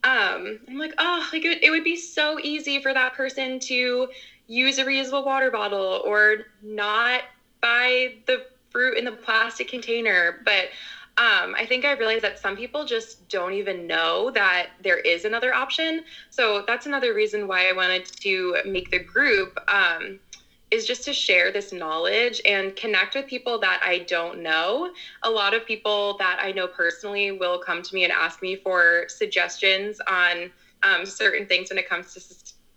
Um, 0.03 0.59
I'm 0.67 0.77
like, 0.77 0.93
oh, 0.99 1.27
like 1.33 1.43
it, 1.45 1.63
it 1.63 1.71
would 1.71 1.83
be 1.83 1.95
so 1.97 2.39
easy 2.43 2.79
for 2.79 2.93
that 2.93 3.13
person 3.15 3.59
to 3.61 4.07
use 4.47 4.77
a 4.77 4.85
reusable 4.85 5.25
water 5.25 5.51
bottle 5.51 6.01
or 6.05 6.37
not 6.61 7.23
buy 7.61 8.15
the 8.27 8.45
fruit 8.69 8.97
in 8.97 9.05
the 9.05 9.11
plastic 9.11 9.67
container. 9.67 10.41
But 10.45 10.69
um, 11.17 11.55
I 11.57 11.65
think 11.65 11.85
I 11.85 11.93
realized 11.93 12.23
that 12.23 12.39
some 12.39 12.57
people 12.57 12.83
just 12.83 13.27
don't 13.29 13.53
even 13.53 13.87
know 13.87 14.31
that 14.31 14.71
there 14.81 14.97
is 14.97 15.23
another 15.23 15.53
option. 15.53 16.01
So 16.29 16.63
that's 16.67 16.85
another 16.85 17.13
reason 17.13 17.47
why 17.47 17.69
I 17.69 17.71
wanted 17.71 18.05
to 18.21 18.57
make 18.65 18.91
the 18.91 18.99
group 18.99 19.57
um, 19.69 20.19
is 20.71 20.85
just 20.85 21.05
to 21.05 21.13
share 21.13 21.51
this 21.51 21.71
knowledge 21.71 22.41
and 22.45 22.75
connect 22.75 23.15
with 23.15 23.27
people 23.27 23.57
that 23.59 23.79
I 23.81 23.99
don't 23.99 24.43
know. 24.43 24.91
A 25.23 25.29
lot 25.29 25.53
of 25.53 25.65
people 25.65 26.17
that 26.19 26.39
I 26.41 26.51
know 26.51 26.67
personally 26.67 27.31
will 27.31 27.59
come 27.59 27.81
to 27.81 27.95
me 27.95 28.03
and 28.03 28.11
ask 28.11 28.41
me 28.41 28.57
for 28.57 29.05
suggestions 29.07 30.01
on 30.07 30.51
um, 30.83 31.05
certain 31.05 31.45
things 31.45 31.69
when 31.69 31.77
it 31.77 31.87
comes 31.87 32.13
to 32.13 32.19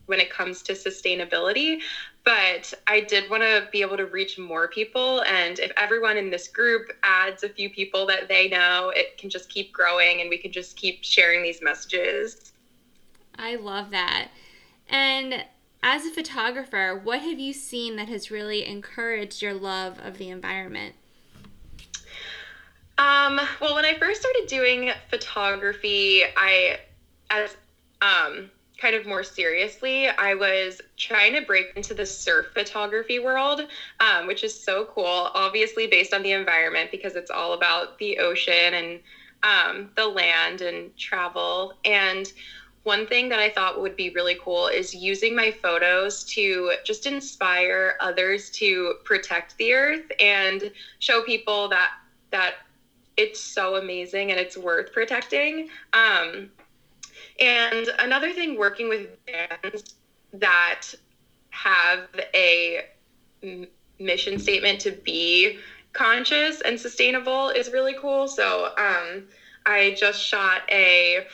when 0.09 0.21
it 0.21 0.31
comes 0.31 0.63
to 0.63 0.73
sustainability. 0.73 1.81
But 2.25 2.73
I 2.87 3.01
did 3.01 3.31
want 3.31 3.43
to 3.43 3.69
be 3.71 3.81
able 3.83 3.97
to 3.97 4.07
reach 4.07 4.39
more 4.39 4.69
people. 4.69 5.23
And 5.23 5.59
if 5.59 5.71
everyone 5.77 6.17
in 6.17 6.31
this 6.31 6.49
group 6.49 6.91
adds 7.03 7.43
a 7.45 7.49
few 7.49 7.71
people 7.71 8.07
that 8.07 8.29
they 8.29 8.49
know, 8.49 8.93
it 8.95 9.17
can 9.19 9.31
just 9.31 9.49
keep 9.49 9.73
growing 9.73 10.21
and 10.21 10.29
we 10.29 10.39
can 10.39 10.51
just 10.51 10.77
keep 10.77 11.05
sharing 11.05 11.43
these 11.43 11.63
messages. 11.63 12.53
I 13.39 13.57
love 13.57 13.91
that. 13.91 14.29
And 14.89 15.45
as 15.83 16.07
a 16.07 16.11
photographer, 16.11 17.01
what 17.03 17.21
have 17.21 17.39
you 17.39 17.53
seen 17.53 17.97
that 17.97 18.09
has 18.09 18.31
really 18.31 18.67
encouraged 18.67 19.43
your 19.43 19.55
love 19.55 19.99
of 20.03 20.19
the 20.19 20.31
environment? 20.31 20.95
Um, 22.99 23.41
well, 23.61 23.77
when 23.77 23.85
I 23.85 23.95
first 23.95 24.21
started 24.21 24.47
doing 24.49 24.91
photography, 25.09 26.25
I, 26.37 26.81
as 27.31 27.57
um, 28.03 28.51
kind 28.79 28.95
of 28.95 29.07
more 29.07 29.25
seriously, 29.25 30.09
I 30.09 30.35
was 30.35 30.81
trying 30.97 31.35
to 31.35 31.43
break 31.43 31.73
into 31.75 31.95
the 31.95 32.07
surf 32.07 32.47
photography 32.55 33.19
world, 33.19 33.63
um, 34.01 34.27
which 34.27 34.45
is 34.45 34.59
so 34.59 34.85
cool, 34.85 35.31
obviously 35.35 35.87
based 35.87 36.15
on 36.15 36.23
the 36.23 36.33
environment 36.33 36.91
because 36.91 37.17
it's 37.17 37.31
all 37.31 37.53
about 37.53 37.99
the 37.99 38.19
ocean 38.19 38.75
and 38.75 39.01
um, 39.43 39.91
the 39.97 40.07
land 40.07 40.61
and 40.61 40.97
travel. 40.97 41.75
And 41.85 42.33
one 42.85 43.07
thing 43.07 43.29
that 43.31 43.41
I 43.41 43.51
thought 43.51 43.81
would 43.81 43.97
be 43.97 44.11
really 44.11 44.37
cool 44.41 44.69
is 44.69 44.95
using 44.95 45.35
my 45.35 45.51
photos 45.51 46.25
to 46.25 46.73
just 46.85 47.05
inspire 47.05 47.97
others 48.01 48.49
to 48.51 48.95
protect 49.05 49.59
the 49.59 49.75
earth 49.75 50.11
and 50.21 50.71
show 51.01 51.23
people 51.23 51.69
that 51.69 51.91
that 52.31 52.55
it's 53.17 53.41
so 53.41 53.75
amazing 53.75 54.31
and 54.31 54.39
it's 54.39 54.57
worth 54.57 54.93
protecting. 54.93 55.69
Um, 55.93 56.51
and 57.39 57.89
another 57.99 58.33
thing, 58.33 58.59
working 58.59 58.89
with 58.89 59.09
brands 59.27 59.95
that 60.33 60.83
have 61.51 62.09
a 62.35 62.87
mission 63.99 64.39
statement 64.39 64.81
to 64.81 64.93
be 64.93 65.59
conscious 65.93 66.61
and 66.61 66.79
sustainable 66.79 67.49
is 67.51 67.71
really 67.71 67.95
cool. 67.95 68.29
So 68.29 68.73
um, 68.79 69.25
I 69.67 69.95
just 69.99 70.21
shot 70.21 70.63
a 70.71 71.27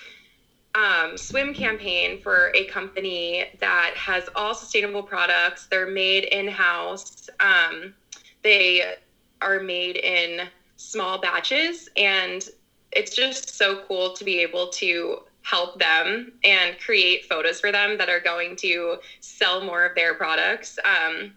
um, 0.74 1.16
swim 1.16 1.54
campaign 1.54 2.20
for 2.20 2.50
a 2.54 2.64
company 2.64 3.46
that 3.60 3.92
has 3.96 4.28
all 4.34 4.54
sustainable 4.54 5.02
products. 5.02 5.66
They're 5.66 5.86
made 5.86 6.24
in 6.24 6.48
house. 6.48 7.28
Um, 7.40 7.94
they 8.42 8.96
are 9.40 9.60
made 9.60 9.96
in 9.96 10.48
small 10.76 11.18
batches 11.20 11.88
and 11.96 12.48
it's 12.92 13.14
just 13.14 13.56
so 13.56 13.82
cool 13.88 14.12
to 14.12 14.24
be 14.24 14.38
able 14.40 14.68
to 14.68 15.18
help 15.44 15.78
them 15.78 16.32
and 16.42 16.78
create 16.78 17.26
photos 17.26 17.60
for 17.60 17.70
them 17.70 17.98
that 17.98 18.08
are 18.08 18.20
going 18.20 18.56
to 18.56 18.96
sell 19.20 19.62
more 19.62 19.84
of 19.84 19.94
their 19.94 20.14
products 20.14 20.78
um, 20.84 21.32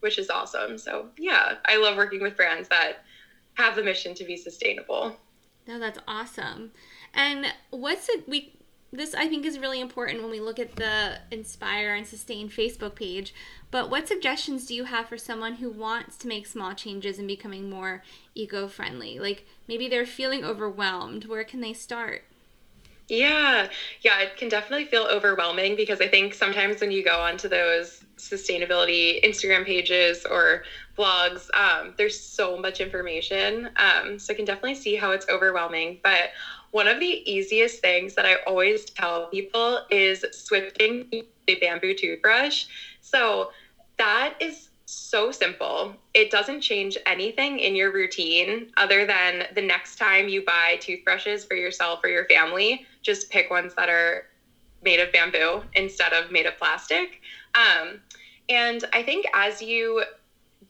which 0.00 0.18
is 0.18 0.30
awesome 0.30 0.78
so 0.78 1.08
yeah 1.18 1.54
i 1.66 1.76
love 1.76 1.96
working 1.96 2.22
with 2.22 2.36
brands 2.36 2.68
that 2.68 3.04
have 3.54 3.76
the 3.76 3.82
mission 3.82 4.14
to 4.14 4.24
be 4.24 4.36
sustainable 4.36 5.16
no 5.66 5.78
that's 5.78 5.98
awesome 6.06 6.70
and 7.14 7.46
what's 7.70 8.08
it 8.08 8.28
we 8.28 8.52
this 8.92 9.14
I 9.14 9.28
think 9.28 9.44
is 9.44 9.58
really 9.58 9.80
important 9.80 10.22
when 10.22 10.30
we 10.30 10.40
look 10.40 10.58
at 10.58 10.76
the 10.76 11.18
Inspire 11.30 11.94
and 11.94 12.06
Sustain 12.06 12.48
Facebook 12.48 12.94
page. 12.94 13.34
But 13.70 13.90
what 13.90 14.08
suggestions 14.08 14.64
do 14.66 14.74
you 14.74 14.84
have 14.84 15.08
for 15.08 15.18
someone 15.18 15.56
who 15.56 15.70
wants 15.70 16.16
to 16.18 16.28
make 16.28 16.46
small 16.46 16.72
changes 16.72 17.18
and 17.18 17.26
becoming 17.26 17.68
more 17.68 18.02
eco 18.34 18.68
friendly? 18.68 19.18
Like 19.18 19.44
maybe 19.66 19.88
they're 19.88 20.06
feeling 20.06 20.44
overwhelmed. 20.44 21.26
Where 21.26 21.44
can 21.44 21.60
they 21.60 21.72
start? 21.72 22.24
Yeah, 23.08 23.68
yeah, 24.00 24.18
it 24.20 24.36
can 24.36 24.48
definitely 24.48 24.84
feel 24.84 25.04
overwhelming 25.04 25.76
because 25.76 26.00
I 26.00 26.08
think 26.08 26.34
sometimes 26.34 26.80
when 26.80 26.90
you 26.90 27.04
go 27.04 27.20
onto 27.20 27.46
those 27.48 28.00
sustainability 28.18 29.22
Instagram 29.24 29.64
pages 29.64 30.24
or 30.28 30.64
blogs, 30.98 31.48
um, 31.54 31.94
there's 31.98 32.18
so 32.20 32.56
much 32.56 32.80
information. 32.80 33.70
Um, 33.76 34.18
so 34.18 34.32
I 34.32 34.36
can 34.36 34.44
definitely 34.44 34.74
see 34.74 34.96
how 34.96 35.12
it's 35.12 35.28
overwhelming. 35.28 36.00
But 36.02 36.30
one 36.72 36.88
of 36.88 36.98
the 36.98 37.22
easiest 37.30 37.80
things 37.80 38.16
that 38.16 38.26
I 38.26 38.36
always 38.44 38.84
tell 38.86 39.28
people 39.28 39.82
is 39.88 40.24
switching 40.32 41.06
a 41.46 41.54
bamboo 41.60 41.94
toothbrush. 41.94 42.64
So 43.00 43.52
that 43.98 44.34
is 44.40 44.65
so 44.86 45.30
simple. 45.32 45.94
It 46.14 46.30
doesn't 46.30 46.60
change 46.60 46.96
anything 47.06 47.58
in 47.58 47.74
your 47.74 47.92
routine 47.92 48.70
other 48.76 49.04
than 49.04 49.44
the 49.54 49.60
next 49.60 49.96
time 49.96 50.28
you 50.28 50.42
buy 50.42 50.78
toothbrushes 50.80 51.44
for 51.44 51.54
yourself 51.54 52.00
or 52.04 52.08
your 52.08 52.24
family, 52.26 52.84
just 53.02 53.28
pick 53.28 53.50
ones 53.50 53.74
that 53.76 53.88
are 53.88 54.26
made 54.82 55.00
of 55.00 55.12
bamboo 55.12 55.62
instead 55.74 56.12
of 56.12 56.30
made 56.30 56.46
of 56.46 56.56
plastic. 56.56 57.20
Um, 57.54 58.00
and 58.48 58.84
I 58.92 59.02
think 59.02 59.26
as 59.34 59.60
you 59.60 60.04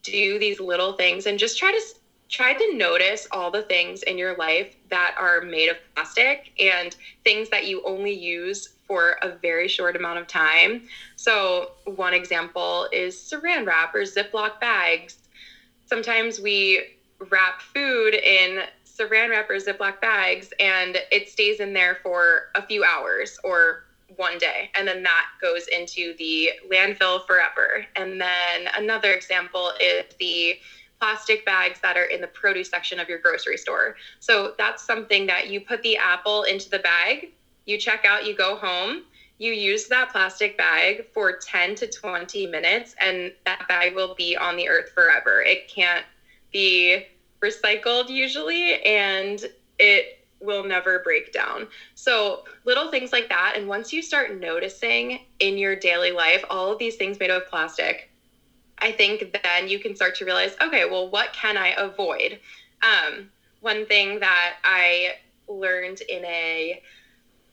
do 0.03 0.39
these 0.39 0.61
little 0.61 0.95
things 0.95 1.27
and 1.27 1.39
just 1.39 1.59
try 1.59 1.71
to 1.71 1.81
try 2.29 2.53
to 2.53 2.75
notice 2.75 3.27
all 3.31 3.51
the 3.51 3.63
things 3.63 4.03
in 4.03 4.19
your 4.19 4.37
life 4.37 4.75
that 4.91 5.15
are 5.19 5.41
made 5.41 5.69
of 5.69 5.77
plastic 5.95 6.53
and 6.59 6.97
things 7.25 7.49
that 7.51 7.67
you 7.67 7.83
only 7.85 8.13
use 8.13 8.69
for 8.87 9.17
a 9.23 9.29
very 9.29 9.69
short 9.69 9.97
amount 9.97 10.19
of 10.19 10.27
time. 10.27 10.83
So, 11.17 11.73
one 11.85 12.15
example 12.15 12.89
is 12.93 13.17
saran 13.17 13.67
wrap 13.67 13.95
or 13.95 14.03
Ziploc 14.03 14.61
bags. 14.61 15.19
Sometimes 15.87 16.41
we 16.41 16.83
wrap 17.31 17.61
food 17.61 18.15
in 18.15 18.65
saran 18.85 19.31
wrap 19.31 19.49
or 19.51 19.57
Ziploc 19.57 20.01
bags 20.01 20.53
and 20.59 20.99
it 21.11 21.29
stays 21.29 21.61
in 21.61 21.73
there 21.73 21.97
for 22.03 22.49
a 22.55 22.63
few 22.63 22.85
hours 22.85 23.39
or 23.45 23.85
one 24.17 24.39
day 24.39 24.71
and 24.77 24.87
then 24.87 25.03
that 25.03 25.27
goes 25.41 25.67
into 25.67 26.15
the 26.19 26.51
landfill 26.71 27.27
forever. 27.27 27.85
And 27.97 28.21
then 28.21 28.69
another 28.77 29.13
example 29.13 29.73
is 29.81 30.05
the 30.19 30.59
plastic 30.99 31.45
bags 31.45 31.79
that 31.83 31.97
are 31.97 32.05
in 32.05 32.21
the 32.21 32.27
produce 32.27 32.71
section 32.71 32.99
of 32.99 33.09
your 33.09 33.19
grocery 33.19 33.57
store. 33.57 33.97
So 34.21 34.55
that's 34.59 34.83
something 34.83 35.27
that 35.27 35.51
you 35.51 35.61
put 35.61 35.83
the 35.83 35.97
apple 35.97 36.45
into 36.45 36.71
the 36.71 36.79
bag, 36.79 37.33
you 37.67 37.79
check 37.79 38.05
out, 38.05 38.27
you 38.27 38.35
go 38.35 38.57
home, 38.57 39.03
you 39.39 39.53
use 39.53 39.87
that 39.89 40.11
plastic 40.11 40.57
bag 40.57 41.07
for 41.13 41.37
10 41.37 41.75
to 41.77 41.87
20 41.87 42.47
minutes, 42.47 42.95
and 43.01 43.33
that 43.45 43.69
bag 43.69 43.95
will 43.95 44.15
be 44.15 44.37
on 44.37 44.57
the 44.57 44.69
earth 44.69 44.91
forever. 44.95 45.43
It 45.43 45.69
can't 45.69 46.05
be 46.53 47.07
recycled 47.43 48.09
usually, 48.09 48.83
and 48.83 49.45
it 49.79 50.25
will 50.41 50.65
never 50.65 51.01
break 51.01 51.33
down. 51.33 51.69
So, 51.95 52.45
little 52.65 52.91
things 52.91 53.13
like 53.13 53.29
that. 53.29 53.55
And 53.57 53.69
once 53.69 53.93
you 53.93 54.03
start 54.03 54.39
noticing 54.39 55.21
in 55.41 55.59
your 55.59 55.77
daily 55.77 56.13
life 56.13 56.45
all 56.49 56.73
of 56.73 56.79
these 56.79 56.97
things 56.97 57.19
made 57.19 57.31
of 57.31 57.47
plastic, 57.49 58.11
I 58.79 58.93
think 58.93 59.39
then 59.43 59.69
you 59.69 59.79
can 59.79 59.97
start 59.97 60.17
to 60.17 60.25
realize, 60.25 60.57
okay, 60.61 60.85
well, 60.85 61.09
what 61.09 61.33
can 61.33 61.57
I 61.57 61.75
avoid? 61.79 62.41
Um, 62.83 63.31
one 63.61 63.87
thing 63.87 64.21
that 64.21 64.57
I 64.65 65.15
learned 65.49 66.03
in 66.03 66.25
a 66.25 66.83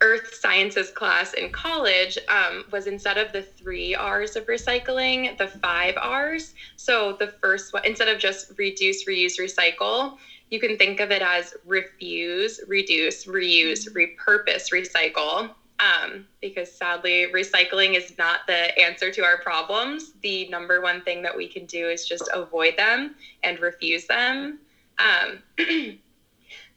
earth 0.02 0.34
sciences 0.34 0.92
class 0.92 1.34
in 1.34 1.50
college 1.50 2.18
um, 2.28 2.66
was 2.72 2.88
instead 2.88 3.18
of 3.18 3.32
the 3.32 3.42
three 3.42 3.96
R's 3.96 4.36
of 4.36 4.46
recycling, 4.48 5.38
the 5.38 5.48
five 5.48 5.96
R's. 5.98 6.54
So 6.76 7.16
the 7.20 7.28
first 7.42 7.72
one, 7.72 7.86
instead 7.86 8.10
of 8.10 8.20
just 8.20 8.52
reduce, 8.58 9.06
reuse, 9.06 9.40
recycle, 9.40 10.18
you 10.50 10.60
can 10.60 10.78
think 10.78 11.00
of 11.00 11.10
it 11.12 11.22
as 11.22 11.54
refuse, 11.66 12.60
reduce, 12.68 13.26
reuse, 13.26 13.88
repurpose, 13.94 14.74
recycle 14.74 15.52
um, 15.84 16.26
because 16.42 16.72
sadly, 16.72 17.28
recycling 17.34 17.96
is 17.96 18.18
not 18.18 18.42
the 18.48 18.78
answer 18.80 19.12
to 19.12 19.24
our 19.24 19.38
problems. 19.38 20.14
The 20.22 20.48
number 20.50 20.82
one 20.82 21.02
thing 21.02 21.22
that 21.24 21.36
we 21.36 21.48
can 21.48 21.66
do 21.66 21.90
is 21.90 22.06
just 22.06 22.30
avoid 22.34 22.78
them 22.78 23.16
and 23.44 23.60
refuse 23.60 24.06
them. 24.06 24.60
Um, 25.00 25.40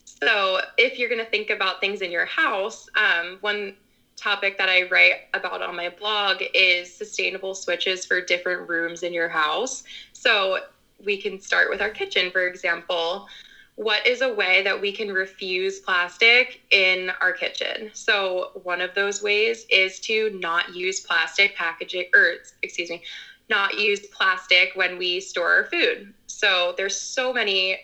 so, 0.04 0.60
if 0.78 0.98
you're 0.98 1.08
going 1.08 1.24
to 1.24 1.30
think 1.30 1.50
about 1.50 1.80
things 1.80 2.00
in 2.00 2.10
your 2.10 2.26
house, 2.26 2.88
um, 2.96 3.38
one 3.40 3.74
topic 4.16 4.56
that 4.58 4.68
I 4.68 4.88
write 4.88 5.28
about 5.34 5.62
on 5.62 5.76
my 5.76 5.90
blog 5.90 6.42
is 6.54 6.92
sustainable 6.92 7.54
switches 7.54 8.06
for 8.06 8.20
different 8.20 8.68
rooms 8.68 9.02
in 9.02 9.12
your 9.12 9.28
house. 9.28 9.84
So, 10.12 10.60
we 11.04 11.20
can 11.20 11.38
start 11.38 11.68
with 11.68 11.82
our 11.82 11.90
kitchen, 11.90 12.30
for 12.30 12.46
example 12.46 13.28
what 13.76 14.06
is 14.06 14.22
a 14.22 14.32
way 14.32 14.62
that 14.62 14.80
we 14.80 14.90
can 14.90 15.12
refuse 15.12 15.80
plastic 15.80 16.62
in 16.70 17.10
our 17.20 17.32
kitchen? 17.32 17.90
So, 17.92 18.50
one 18.62 18.80
of 18.80 18.94
those 18.94 19.22
ways 19.22 19.66
is 19.68 20.00
to 20.00 20.30
not 20.30 20.74
use 20.74 21.00
plastic 21.00 21.54
packaging, 21.54 22.06
or 22.14 22.36
excuse 22.62 22.88
me, 22.88 23.02
not 23.50 23.78
use 23.78 24.00
plastic 24.06 24.70
when 24.74 24.96
we 24.96 25.20
store 25.20 25.52
our 25.52 25.64
food. 25.66 26.14
So, 26.26 26.74
there's 26.78 26.96
so 26.98 27.34
many 27.34 27.78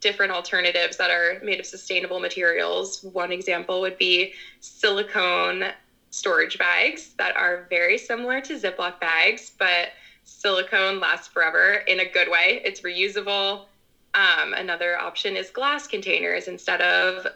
different 0.00 0.32
alternatives 0.32 0.98
that 0.98 1.10
are 1.10 1.40
made 1.42 1.60
of 1.60 1.64
sustainable 1.64 2.20
materials. 2.20 3.02
One 3.02 3.32
example 3.32 3.80
would 3.80 3.96
be 3.96 4.34
silicone 4.60 5.64
storage 6.10 6.58
bags 6.58 7.14
that 7.16 7.34
are 7.36 7.66
very 7.70 7.96
similar 7.96 8.42
to 8.42 8.58
Ziploc 8.58 9.00
bags, 9.00 9.52
but 9.58 9.92
silicone 10.24 11.00
lasts 11.00 11.28
forever 11.28 11.76
in 11.86 12.00
a 12.00 12.04
good 12.04 12.28
way. 12.28 12.60
It's 12.64 12.82
reusable 12.82 13.66
um, 14.14 14.52
another 14.54 14.98
option 14.98 15.36
is 15.36 15.50
glass 15.50 15.86
containers 15.86 16.48
instead 16.48 16.80
of 16.80 17.26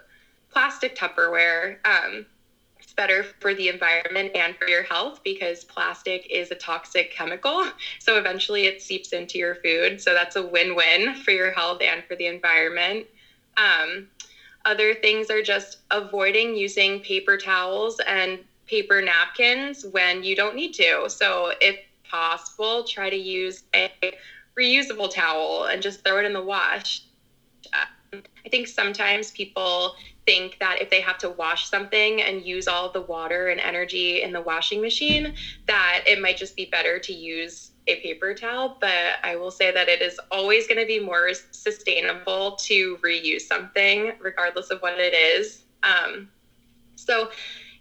plastic 0.51 0.97
Tupperware. 0.97 1.77
Um, 1.85 2.27
it's 2.79 2.93
better 2.93 3.25
for 3.41 3.55
the 3.55 3.69
environment 3.69 4.33
and 4.35 4.57
for 4.57 4.69
your 4.69 4.83
health 4.83 5.21
because 5.25 5.65
plastic 5.65 6.27
is 6.31 6.51
a 6.51 6.55
toxic 6.55 7.11
chemical. 7.13 7.67
So 8.01 8.19
eventually 8.19 8.67
it 8.67 8.81
seeps 8.81 9.13
into 9.13 9.37
your 9.39 9.57
food. 9.57 10.01
So 10.01 10.15
that's 10.15 10.37
a 10.37 10.43
win 10.43 10.77
win 10.77 11.17
for 11.17 11.33
your 11.33 11.51
health 11.51 11.83
and 11.83 12.05
for 12.05 12.15
the 12.15 12.27
environment. 12.27 13.07
Um, 13.57 14.09
other 14.65 14.95
things 14.95 15.31
are 15.31 15.43
just 15.43 15.79
avoiding 15.91 16.55
using 16.55 17.01
paper 17.01 17.37
towels 17.37 18.01
and 18.07 18.39
paper 18.67 19.01
napkins 19.01 19.85
when 19.91 20.23
you 20.23 20.37
don't 20.37 20.55
need 20.55 20.73
to. 20.75 21.09
So, 21.09 21.53
if 21.61 21.77
possible, 22.05 22.85
try 22.85 23.11
to 23.11 23.17
use 23.17 23.65
a 23.75 23.91
reusable 24.59 25.13
towel 25.13 25.65
and 25.65 25.83
just 25.83 26.05
throw 26.05 26.19
it 26.19 26.25
in 26.25 26.33
the 26.33 26.43
wash. 26.43 27.03
Um, 27.73 28.23
I 28.45 28.49
think 28.49 28.69
sometimes 28.69 29.31
people 29.33 29.95
think 30.25 30.59
that 30.61 30.81
if 30.81 30.91
they 30.91 31.01
have 31.01 31.19
to 31.19 31.31
wash 31.31 31.69
something 31.69 32.23
and 32.23 32.43
use 32.43 32.69
all 32.69 32.91
the 32.91 33.03
water 33.03 33.49
and 33.49 33.61
energy 33.61 34.23
in 34.23 34.33
the 34.33 34.41
washing 34.41 34.81
machine, 34.81 35.35
that 35.67 36.05
it 36.07 36.21
might 36.21 36.37
just 36.37 36.57
be 36.57 36.67
better 36.67 36.99
to 36.99 37.13
use 37.13 37.73
a 37.89 37.97
paper 38.01 38.35
towel, 38.35 38.79
but 38.81 39.17
I 39.23 39.37
will 39.37 39.51
say 39.51 39.71
that 39.73 39.89
it 39.89 40.03
is 40.03 40.19
always 40.31 40.67
going 40.67 40.81
to 40.81 40.87
be 40.87 40.99
more 40.99 41.31
sustainable 41.51 42.57
to 42.63 42.97
reuse 42.99 43.43
something, 43.43 44.13
regardless 44.19 44.71
of 44.71 44.81
what 44.81 44.99
it 44.99 45.15
is. 45.15 45.65
Um, 45.83 46.29
so, 46.97 47.31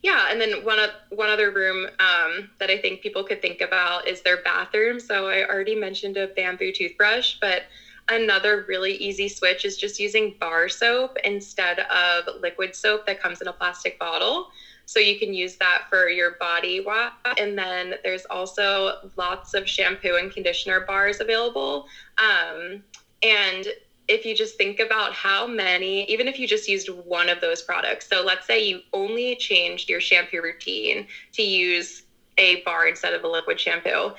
yeah, 0.05 0.27
and 0.29 0.39
then 0.39 0.63
one 0.63 0.77
one 1.09 1.29
other 1.29 1.49
room 1.49 1.87
um, 1.97 2.51
that 2.59 2.69
I 2.69 2.77
think 2.77 3.01
people 3.01 3.23
could 3.23 3.41
think 3.41 3.59
about 3.59 4.07
is 4.07 4.21
their 4.21 4.37
bathroom. 4.37 4.99
So 4.99 5.25
I 5.25 5.47
already 5.47 5.73
mentioned 5.73 6.15
a 6.15 6.27
bamboo 6.27 6.71
toothbrush, 6.71 7.37
but 7.41 7.63
another 8.07 8.65
really 8.67 8.93
easy 8.97 9.27
switch 9.27 9.65
is 9.65 9.75
just 9.75 9.99
using 9.99 10.35
bar 10.39 10.69
soap 10.69 11.17
instead 11.23 11.79
of 11.79 12.25
liquid 12.39 12.75
soap 12.75 13.07
that 13.07 13.19
comes 13.19 13.41
in 13.41 13.47
a 13.47 13.53
plastic 13.53 13.97
bottle. 13.97 14.45
So 14.85 14.99
you 14.99 15.17
can 15.17 15.33
use 15.33 15.55
that 15.55 15.85
for 15.89 16.07
your 16.07 16.37
body 16.39 16.81
wash. 16.81 17.11
And 17.39 17.57
then 17.57 17.95
there's 18.03 18.25
also 18.25 19.09
lots 19.15 19.55
of 19.55 19.67
shampoo 19.67 20.17
and 20.17 20.31
conditioner 20.31 20.81
bars 20.81 21.19
available. 21.19 21.87
Um, 22.19 22.83
and 23.23 23.69
if 24.07 24.25
you 24.25 24.35
just 24.35 24.55
think 24.55 24.79
about 24.79 25.13
how 25.13 25.47
many, 25.47 26.09
even 26.11 26.27
if 26.27 26.37
you 26.37 26.47
just 26.47 26.67
used 26.67 26.89
one 26.89 27.29
of 27.29 27.41
those 27.41 27.61
products, 27.61 28.07
so 28.07 28.23
let's 28.23 28.45
say 28.45 28.63
you 28.63 28.81
only 28.93 29.35
changed 29.35 29.89
your 29.89 29.99
shampoo 29.99 30.41
routine 30.41 31.07
to 31.33 31.41
use 31.41 32.03
a 32.37 32.61
bar 32.61 32.87
instead 32.87 33.13
of 33.13 33.23
a 33.23 33.27
liquid 33.27 33.59
shampoo, 33.59 34.11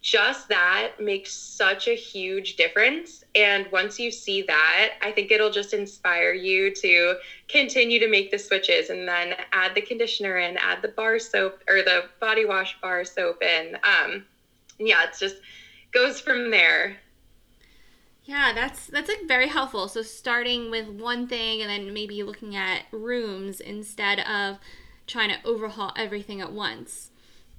just 0.00 0.48
that 0.48 0.92
makes 1.00 1.32
such 1.32 1.88
a 1.88 1.94
huge 1.94 2.56
difference. 2.56 3.24
And 3.34 3.70
once 3.72 3.98
you 3.98 4.10
see 4.10 4.42
that, 4.42 4.94
I 5.02 5.10
think 5.12 5.30
it'll 5.30 5.50
just 5.50 5.74
inspire 5.74 6.32
you 6.32 6.72
to 6.76 7.16
continue 7.48 7.98
to 7.98 8.08
make 8.08 8.30
the 8.30 8.38
switches 8.38 8.90
and 8.90 9.08
then 9.08 9.34
add 9.52 9.74
the 9.74 9.80
conditioner 9.80 10.38
in, 10.38 10.56
add 10.56 10.82
the 10.82 10.88
bar 10.88 11.18
soap 11.18 11.62
or 11.68 11.82
the 11.82 12.04
body 12.20 12.44
wash 12.44 12.76
bar 12.80 13.04
soap 13.04 13.42
in. 13.42 13.76
Um, 13.82 14.24
yeah, 14.78 15.04
it's 15.04 15.18
just 15.18 15.36
goes 15.92 16.20
from 16.20 16.50
there. 16.50 16.96
Yeah, 18.28 18.52
that's 18.54 18.86
that's 18.88 19.08
like 19.08 19.26
very 19.26 19.48
helpful. 19.48 19.88
So 19.88 20.02
starting 20.02 20.70
with 20.70 20.86
one 20.86 21.26
thing 21.26 21.62
and 21.62 21.70
then 21.70 21.94
maybe 21.94 22.22
looking 22.22 22.54
at 22.56 22.82
rooms 22.92 23.58
instead 23.58 24.20
of 24.20 24.58
trying 25.06 25.30
to 25.30 25.36
overhaul 25.46 25.94
everything 25.96 26.42
at 26.42 26.52
once. 26.52 27.10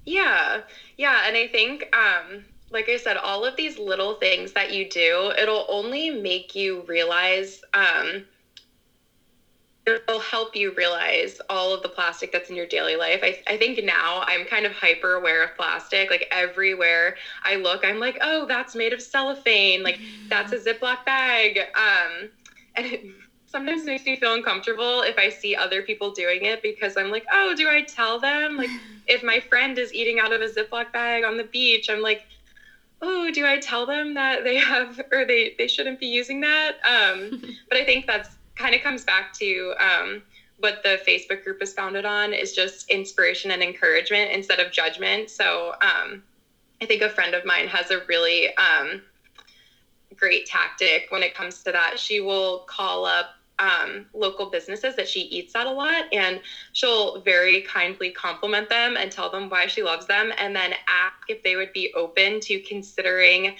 Yeah. 0.06 0.60
Yeah. 0.96 1.22
And 1.26 1.36
I 1.36 1.48
think, 1.48 1.92
um, 1.94 2.44
like 2.70 2.88
I 2.88 2.98
said, 2.98 3.16
all 3.16 3.44
of 3.44 3.56
these 3.56 3.80
little 3.80 4.14
things 4.14 4.52
that 4.52 4.72
you 4.72 4.88
do, 4.88 5.32
it'll 5.36 5.66
only 5.68 6.10
make 6.10 6.54
you 6.54 6.82
realize, 6.82 7.62
um, 7.74 8.26
it'll 9.86 10.20
help 10.20 10.54
you 10.54 10.72
realize 10.76 11.40
all 11.48 11.72
of 11.72 11.82
the 11.82 11.88
plastic 11.88 12.32
that's 12.32 12.50
in 12.50 12.56
your 12.56 12.66
daily 12.66 12.96
life. 12.96 13.20
I, 13.22 13.38
I 13.46 13.56
think 13.56 13.82
now 13.84 14.22
I'm 14.26 14.44
kind 14.44 14.66
of 14.66 14.72
hyper 14.72 15.14
aware 15.14 15.42
of 15.42 15.56
plastic. 15.56 16.10
Like 16.10 16.28
everywhere 16.30 17.16
I 17.44 17.56
look, 17.56 17.84
I'm 17.84 17.98
like, 17.98 18.18
oh, 18.20 18.46
that's 18.46 18.74
made 18.74 18.92
of 18.92 19.00
cellophane. 19.00 19.82
Like 19.82 20.00
that's 20.28 20.52
a 20.52 20.58
Ziploc 20.58 21.04
bag. 21.04 21.58
Um, 21.74 22.30
and 22.76 22.86
it 22.86 23.04
sometimes 23.46 23.84
makes 23.84 24.04
me 24.04 24.16
feel 24.16 24.34
uncomfortable 24.34 25.02
if 25.02 25.18
I 25.18 25.28
see 25.28 25.56
other 25.56 25.82
people 25.82 26.12
doing 26.12 26.44
it 26.44 26.62
because 26.62 26.96
I'm 26.96 27.10
like, 27.10 27.24
oh, 27.32 27.54
do 27.56 27.68
I 27.68 27.82
tell 27.82 28.20
them? 28.20 28.56
Like 28.56 28.70
if 29.06 29.22
my 29.22 29.40
friend 29.40 29.78
is 29.78 29.92
eating 29.92 30.20
out 30.20 30.32
of 30.32 30.40
a 30.40 30.48
Ziploc 30.48 30.92
bag 30.92 31.24
on 31.24 31.36
the 31.36 31.44
beach, 31.44 31.88
I'm 31.88 32.02
like, 32.02 32.26
oh, 33.02 33.30
do 33.30 33.46
I 33.46 33.58
tell 33.58 33.86
them 33.86 34.14
that 34.14 34.44
they 34.44 34.56
have 34.56 35.00
or 35.10 35.24
they 35.24 35.54
they 35.56 35.66
shouldn't 35.66 35.98
be 35.98 36.06
using 36.06 36.40
that? 36.42 36.72
Um, 36.84 37.42
but 37.68 37.78
I 37.78 37.84
think 37.84 38.06
that's 38.06 38.36
kind 38.60 38.74
of 38.74 38.82
comes 38.82 39.04
back 39.04 39.32
to 39.34 39.74
um, 39.78 40.22
what 40.58 40.82
the 40.82 41.00
Facebook 41.08 41.42
group 41.42 41.62
is 41.62 41.72
founded 41.72 42.04
on 42.04 42.32
is 42.34 42.52
just 42.52 42.90
inspiration 42.90 43.50
and 43.50 43.62
encouragement 43.62 44.30
instead 44.30 44.60
of 44.60 44.70
judgment. 44.70 45.30
So 45.30 45.72
um, 45.80 46.22
I 46.82 46.86
think 46.86 47.02
a 47.02 47.08
friend 47.08 47.34
of 47.34 47.44
mine 47.44 47.66
has 47.68 47.90
a 47.90 48.04
really 48.06 48.54
um, 48.56 49.00
great 50.16 50.46
tactic 50.46 51.06
when 51.08 51.22
it 51.22 51.34
comes 51.34 51.62
to 51.64 51.72
that. 51.72 51.98
She 51.98 52.20
will 52.20 52.60
call 52.68 53.06
up 53.06 53.30
um, 53.58 54.06
local 54.14 54.50
businesses 54.50 54.96
that 54.96 55.08
she 55.08 55.20
eats 55.20 55.54
at 55.54 55.66
a 55.66 55.70
lot, 55.70 56.04
and 56.12 56.40
she'll 56.72 57.20
very 57.22 57.62
kindly 57.62 58.10
compliment 58.10 58.68
them 58.68 58.96
and 58.96 59.12
tell 59.12 59.30
them 59.30 59.50
why 59.50 59.66
she 59.66 59.82
loves 59.82 60.06
them, 60.06 60.32
and 60.38 60.56
then 60.56 60.72
ask 60.88 61.28
if 61.28 61.42
they 61.42 61.56
would 61.56 61.72
be 61.72 61.92
open 61.94 62.40
to 62.40 62.60
considering 62.60 63.54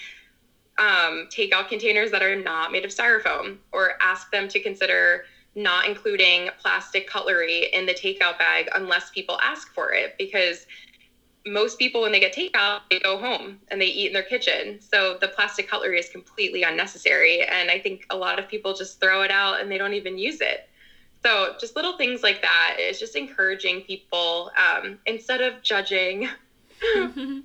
um, 0.81 1.29
takeout 1.31 1.69
containers 1.69 2.11
that 2.11 2.23
are 2.23 2.35
not 2.35 2.73
made 2.73 2.85
of 2.85 2.91
styrofoam, 2.91 3.59
or 3.71 3.93
ask 4.01 4.31
them 4.33 4.49
to 4.49 4.59
consider 4.59 5.25
not 5.55 5.87
including 5.87 6.49
plastic 6.59 7.09
cutlery 7.09 7.69
in 7.73 7.85
the 7.85 7.93
takeout 7.93 8.39
bag 8.39 8.69
unless 8.75 9.11
people 9.11 9.39
ask 9.43 9.73
for 9.75 9.93
it 9.93 10.15
because 10.17 10.67
most 11.45 11.79
people 11.79 12.01
when 12.03 12.13
they 12.13 12.21
get 12.21 12.35
takeout 12.35 12.81
they 12.89 13.01
go 13.01 13.19
home 13.19 13.59
and 13.69 13.81
they 13.81 13.87
eat 13.87 14.07
in 14.07 14.13
their 14.13 14.23
kitchen. 14.23 14.81
So 14.81 15.19
the 15.21 15.29
plastic 15.29 15.69
cutlery 15.69 15.99
is 15.99 16.09
completely 16.09 16.63
unnecessary. 16.63 17.43
And 17.43 17.71
i 17.71 17.79
think 17.79 18.07
a 18.11 18.17
lot 18.17 18.39
of 18.39 18.49
people 18.49 18.75
just 18.75 19.01
throw 19.01 19.23
it 19.23 19.31
out 19.31 19.61
and 19.61 19.71
they 19.71 19.79
don't 19.79 19.95
even 19.95 20.17
use 20.17 20.41
it. 20.41 20.69
So 21.23 21.57
just 21.61 21.77
little 21.77 21.97
things 21.99 22.23
like 22.23 22.41
that 22.43 22.77
is 22.79 22.99
just 22.99 23.17
encouraging 23.17 23.83
people 23.83 24.51
um, 24.57 24.99
instead 25.05 25.41
of 25.43 25.63
judging. 25.63 26.29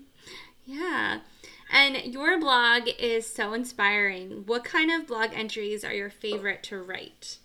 Yeah 0.68 1.20
and 1.72 2.14
your 2.14 2.40
blog 2.40 2.88
is 3.00 3.32
so 3.32 3.54
inspiring. 3.54 4.44
What 4.46 4.64
kind 4.64 4.92
of 4.92 5.08
blog 5.08 5.32
entries 5.34 5.84
are 5.84 5.94
your 5.94 6.10
favorite 6.10 6.64
to 6.64 6.82
write? 6.82 7.38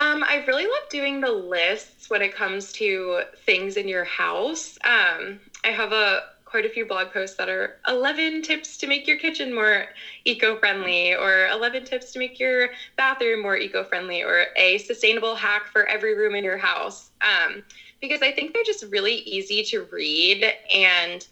Um, 0.00 0.22
I 0.22 0.44
really 0.46 0.64
love 0.64 0.88
doing 0.90 1.20
the 1.20 1.32
lists 1.32 2.08
when 2.08 2.22
it 2.22 2.34
comes 2.34 2.72
to 2.74 3.22
things 3.44 3.76
in 3.76 3.88
your 3.88 4.04
house. 4.04 4.78
Um, 4.84 5.40
I 5.64 5.68
have 5.68 5.92
a 5.92 6.20
quite 6.44 6.64
a 6.64 6.70
few 6.70 6.86
blog 6.86 7.12
posts 7.12 7.36
that 7.36 7.50
are 7.50 7.76
11 7.86 8.40
tips 8.40 8.78
to 8.78 8.86
make 8.86 9.06
your 9.06 9.18
kitchen 9.18 9.54
more 9.54 9.84
eco-friendly 10.24 11.14
or 11.14 11.46
11 11.48 11.84
tips 11.84 12.10
to 12.12 12.18
make 12.18 12.40
your 12.40 12.70
bathroom 12.96 13.42
more 13.42 13.56
eco-friendly 13.56 14.22
or 14.22 14.46
a 14.56 14.78
sustainable 14.78 15.34
hack 15.34 15.66
for 15.66 15.84
every 15.86 16.16
room 16.16 16.34
in 16.34 16.44
your 16.44 16.56
house. 16.56 17.10
Um, 17.20 17.62
because 18.00 18.22
i 18.22 18.32
think 18.32 18.52
they're 18.52 18.64
just 18.64 18.84
really 18.90 19.16
easy 19.16 19.62
to 19.64 19.86
read 19.90 20.44
and 20.74 21.26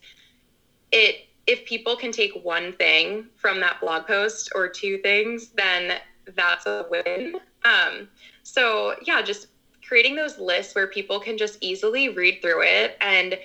it 0.92 1.27
if 1.46 1.64
people 1.64 1.96
can 1.96 2.11
take 2.11 2.33
one 2.42 2.72
thing 2.72 3.27
from 3.37 3.61
that 3.61 3.81
blog 3.81 4.07
post 4.07 4.51
or 4.55 4.68
two 4.68 4.99
things 4.99 5.49
then 5.57 5.99
that's 6.35 6.66
a 6.66 6.87
win 6.90 7.37
um, 7.66 8.09
so, 8.42 8.94
yeah, 9.03 9.22
just 9.22 9.49
creating 9.87 10.14
those 10.14 10.38
lists 10.38 10.75
where 10.75 10.87
people 10.87 11.18
can 11.20 11.37
just 11.37 11.59
easily 11.61 12.09
read 12.09 12.40
through 12.40 12.62
it 12.62 12.96
and 13.01 13.38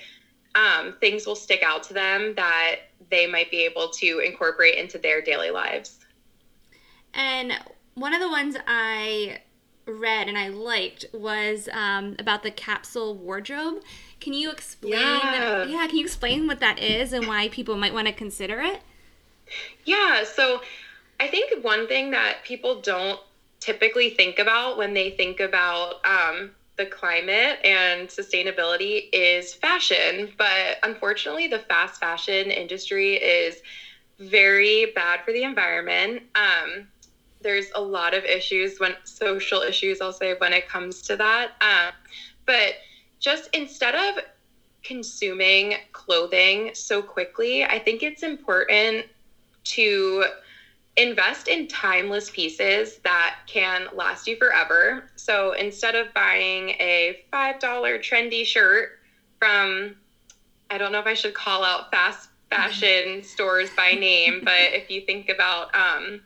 um, 0.54 0.94
things 1.00 1.26
will 1.26 1.36
stick 1.36 1.62
out 1.62 1.82
to 1.84 1.94
them 1.94 2.34
that 2.36 2.76
they 3.10 3.26
might 3.26 3.50
be 3.50 3.64
able 3.64 3.88
to 3.88 4.20
incorporate 4.20 4.76
into 4.76 4.98
their 4.98 5.20
daily 5.20 5.50
lives. 5.50 5.98
And 7.14 7.52
one 7.94 8.14
of 8.14 8.20
the 8.20 8.28
ones 8.28 8.56
I 8.66 9.40
read 9.86 10.28
and 10.28 10.38
I 10.38 10.48
liked 10.48 11.06
was 11.12 11.68
um, 11.72 12.16
about 12.18 12.42
the 12.42 12.50
capsule 12.50 13.16
wardrobe. 13.16 13.82
Can 14.22 14.34
you 14.34 14.52
explain? 14.52 14.92
Yeah. 14.92 15.66
yeah, 15.66 15.86
can 15.88 15.96
you 15.96 16.04
explain 16.04 16.46
what 16.46 16.60
that 16.60 16.78
is 16.78 17.12
and 17.12 17.26
why 17.26 17.48
people 17.48 17.76
might 17.76 17.92
want 17.92 18.06
to 18.06 18.12
consider 18.12 18.60
it? 18.60 18.80
Yeah, 19.84 20.22
so 20.22 20.60
I 21.18 21.26
think 21.26 21.64
one 21.64 21.88
thing 21.88 22.12
that 22.12 22.44
people 22.44 22.80
don't 22.80 23.18
typically 23.58 24.10
think 24.10 24.38
about 24.38 24.78
when 24.78 24.94
they 24.94 25.10
think 25.10 25.40
about 25.40 25.94
um, 26.04 26.52
the 26.76 26.86
climate 26.86 27.58
and 27.64 28.06
sustainability 28.06 29.08
is 29.12 29.54
fashion. 29.54 30.30
But 30.38 30.78
unfortunately, 30.84 31.48
the 31.48 31.58
fast 31.58 31.98
fashion 31.98 32.52
industry 32.52 33.14
is 33.14 33.60
very 34.20 34.92
bad 34.94 35.24
for 35.24 35.32
the 35.32 35.42
environment. 35.42 36.22
Um, 36.36 36.86
there's 37.40 37.72
a 37.74 37.82
lot 37.82 38.14
of 38.14 38.24
issues 38.24 38.78
when 38.78 38.94
social 39.02 39.62
issues, 39.62 40.00
I'll 40.00 40.12
say, 40.12 40.36
when 40.38 40.52
it 40.52 40.68
comes 40.68 41.02
to 41.02 41.16
that. 41.16 41.54
Um, 41.60 41.92
but 42.46 42.74
just 43.22 43.48
instead 43.54 43.94
of 43.94 44.22
consuming 44.82 45.76
clothing 45.92 46.72
so 46.74 47.00
quickly, 47.00 47.64
I 47.64 47.78
think 47.78 48.02
it's 48.02 48.22
important 48.22 49.06
to 49.64 50.24
invest 50.96 51.48
in 51.48 51.68
timeless 51.68 52.28
pieces 52.30 52.98
that 52.98 53.36
can 53.46 53.88
last 53.94 54.26
you 54.26 54.36
forever. 54.36 55.08
So 55.16 55.52
instead 55.52 55.94
of 55.94 56.12
buying 56.12 56.70
a 56.80 57.24
$5 57.32 57.60
trendy 57.60 58.44
shirt 58.44 58.98
from, 59.38 59.96
I 60.68 60.76
don't 60.76 60.92
know 60.92 60.98
if 60.98 61.06
I 61.06 61.14
should 61.14 61.32
call 61.32 61.64
out 61.64 61.90
fast 61.92 62.28
fashion 62.50 63.22
stores 63.22 63.70
by 63.76 63.92
name, 63.92 64.40
but 64.42 64.74
if 64.74 64.90
you 64.90 65.00
think 65.02 65.28
about 65.28 65.72
um, 65.74 66.20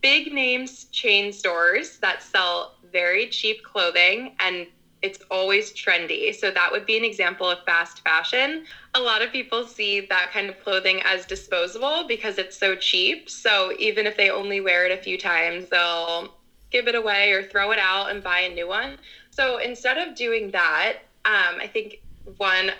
big 0.00 0.32
names 0.32 0.84
chain 0.84 1.32
stores 1.32 1.98
that 1.98 2.22
sell 2.22 2.76
very 2.92 3.28
cheap 3.28 3.62
clothing 3.64 4.36
and 4.38 4.68
it's 5.02 5.18
always 5.30 5.72
trendy. 5.72 6.34
So 6.34 6.50
that 6.50 6.70
would 6.70 6.86
be 6.86 6.96
an 6.96 7.04
example 7.04 7.50
of 7.50 7.58
fast 7.64 8.02
fashion. 8.02 8.64
A 8.94 9.00
lot 9.00 9.22
of 9.22 9.32
people 9.32 9.66
see 9.66 10.00
that 10.00 10.30
kind 10.32 10.48
of 10.48 10.62
clothing 10.62 11.00
as 11.04 11.26
disposable 11.26 12.06
because 12.06 12.38
it's 12.38 12.56
so 12.56 12.76
cheap. 12.76 13.28
So 13.28 13.72
even 13.78 14.06
if 14.06 14.16
they 14.16 14.30
only 14.30 14.60
wear 14.60 14.86
it 14.86 14.92
a 14.92 15.02
few 15.02 15.18
times, 15.18 15.68
they'll 15.68 16.34
give 16.70 16.88
it 16.88 16.94
away 16.94 17.32
or 17.32 17.42
throw 17.42 17.72
it 17.72 17.78
out 17.78 18.10
and 18.10 18.22
buy 18.22 18.40
a 18.40 18.54
new 18.54 18.68
one. 18.68 18.98
So 19.30 19.58
instead 19.58 19.98
of 19.98 20.14
doing 20.14 20.50
that, 20.52 20.98
um, 21.24 21.58
I 21.60 21.68
think 21.72 21.98
one 22.36 22.72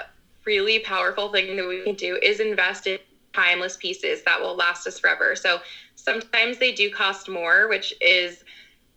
really 0.46 0.78
powerful 0.78 1.30
thing 1.30 1.56
that 1.56 1.66
we 1.68 1.82
can 1.82 1.94
do 1.94 2.18
is 2.22 2.40
invest 2.40 2.86
in 2.86 2.98
timeless 3.32 3.76
pieces 3.76 4.22
that 4.24 4.40
will 4.40 4.54
last 4.54 4.86
us 4.86 4.98
forever. 4.98 5.34
So 5.36 5.60
sometimes 5.94 6.58
they 6.58 6.72
do 6.72 6.90
cost 6.90 7.28
more, 7.28 7.68
which 7.68 7.94
is 8.00 8.44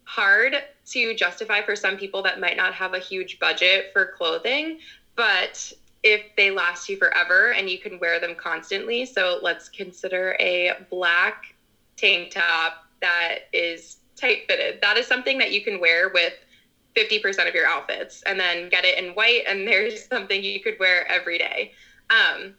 hard 0.05 0.55
to 0.87 1.15
justify 1.15 1.61
for 1.61 1.75
some 1.75 1.97
people 1.97 2.21
that 2.23 2.39
might 2.39 2.57
not 2.57 2.73
have 2.73 2.93
a 2.93 2.99
huge 2.99 3.39
budget 3.39 3.91
for 3.93 4.13
clothing, 4.17 4.79
but 5.15 5.73
if 6.03 6.21
they 6.37 6.51
last 6.51 6.87
you 6.87 6.97
forever 6.97 7.53
and 7.53 7.69
you 7.69 7.79
can 7.79 7.99
wear 7.99 8.19
them 8.19 8.35
constantly. 8.35 9.05
So 9.05 9.39
let's 9.41 9.69
consider 9.69 10.35
a 10.39 10.73
black 10.91 11.55
tank 11.97 12.31
top 12.31 12.85
that 13.01 13.39
is 13.51 13.97
tight 14.15 14.43
fitted. 14.47 14.79
That 14.81 14.97
is 14.97 15.07
something 15.07 15.39
that 15.39 15.51
you 15.51 15.61
can 15.61 15.79
wear 15.79 16.09
with 16.09 16.33
50% 16.95 17.47
of 17.47 17.55
your 17.55 17.65
outfits 17.65 18.21
and 18.23 18.39
then 18.39 18.69
get 18.69 18.85
it 18.85 18.97
in 18.97 19.13
white 19.15 19.43
and 19.47 19.67
there's 19.67 20.07
something 20.07 20.43
you 20.43 20.59
could 20.59 20.77
wear 20.79 21.09
every 21.11 21.39
day. 21.39 21.73
Um, 22.09 22.53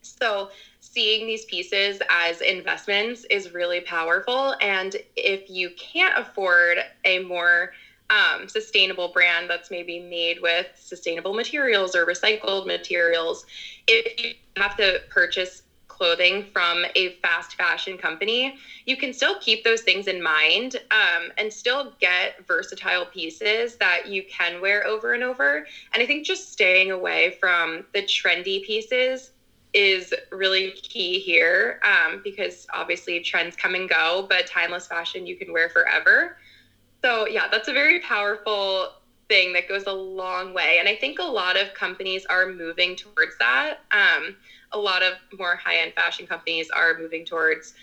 so 0.00 0.50
seeing 0.92 1.26
these 1.26 1.44
pieces 1.44 2.00
as 2.08 2.40
investments 2.40 3.24
is 3.30 3.52
really 3.52 3.80
powerful. 3.80 4.54
And 4.60 4.96
if 5.16 5.48
you 5.48 5.70
can't 5.76 6.16
afford 6.16 6.78
a 7.04 7.18
more 7.20 7.72
um, 8.10 8.48
sustainable 8.48 9.08
brand 9.08 9.50
that's 9.50 9.70
maybe 9.70 10.00
made 10.00 10.40
with 10.40 10.66
sustainable 10.74 11.34
materials 11.34 11.94
or 11.94 12.06
recycled 12.06 12.66
materials, 12.66 13.44
if 13.86 14.24
you 14.24 14.32
have 14.56 14.76
to 14.76 15.00
purchase 15.10 15.62
clothing 15.88 16.44
from 16.44 16.84
a 16.94 17.10
fast 17.22 17.54
fashion 17.54 17.98
company, 17.98 18.54
you 18.86 18.96
can 18.96 19.12
still 19.12 19.36
keep 19.40 19.64
those 19.64 19.82
things 19.82 20.06
in 20.06 20.22
mind 20.22 20.76
um, 20.90 21.32
and 21.36 21.52
still 21.52 21.92
get 22.00 22.34
versatile 22.46 23.04
pieces 23.06 23.76
that 23.76 24.06
you 24.06 24.22
can 24.22 24.60
wear 24.60 24.86
over 24.86 25.12
and 25.12 25.24
over. 25.24 25.66
And 25.92 26.02
I 26.02 26.06
think 26.06 26.24
just 26.24 26.52
staying 26.52 26.92
away 26.92 27.36
from 27.40 27.84
the 27.92 28.02
trendy 28.02 28.62
pieces 28.62 29.32
is 29.74 30.14
really 30.30 30.72
key 30.72 31.18
here 31.18 31.80
um, 31.82 32.20
because 32.24 32.66
obviously 32.72 33.20
trends 33.20 33.54
come 33.56 33.74
and 33.74 33.88
go, 33.88 34.26
but 34.28 34.46
timeless 34.46 34.86
fashion 34.86 35.26
you 35.26 35.36
can 35.36 35.52
wear 35.52 35.68
forever. 35.68 36.38
So, 37.02 37.26
yeah, 37.28 37.48
that's 37.50 37.68
a 37.68 37.72
very 37.72 38.00
powerful 38.00 38.94
thing 39.28 39.52
that 39.52 39.68
goes 39.68 39.84
a 39.86 39.92
long 39.92 40.54
way. 40.54 40.78
And 40.78 40.88
I 40.88 40.96
think 40.96 41.18
a 41.18 41.24
lot 41.24 41.56
of 41.56 41.74
companies 41.74 42.24
are 42.26 42.46
moving 42.46 42.96
towards 42.96 43.36
that. 43.38 43.80
Um, 43.92 44.36
a 44.72 44.78
lot 44.78 45.02
of 45.02 45.14
more 45.38 45.56
high 45.56 45.76
end 45.76 45.92
fashion 45.94 46.26
companies 46.26 46.70
are 46.70 46.98
moving 46.98 47.24
towards 47.24 47.74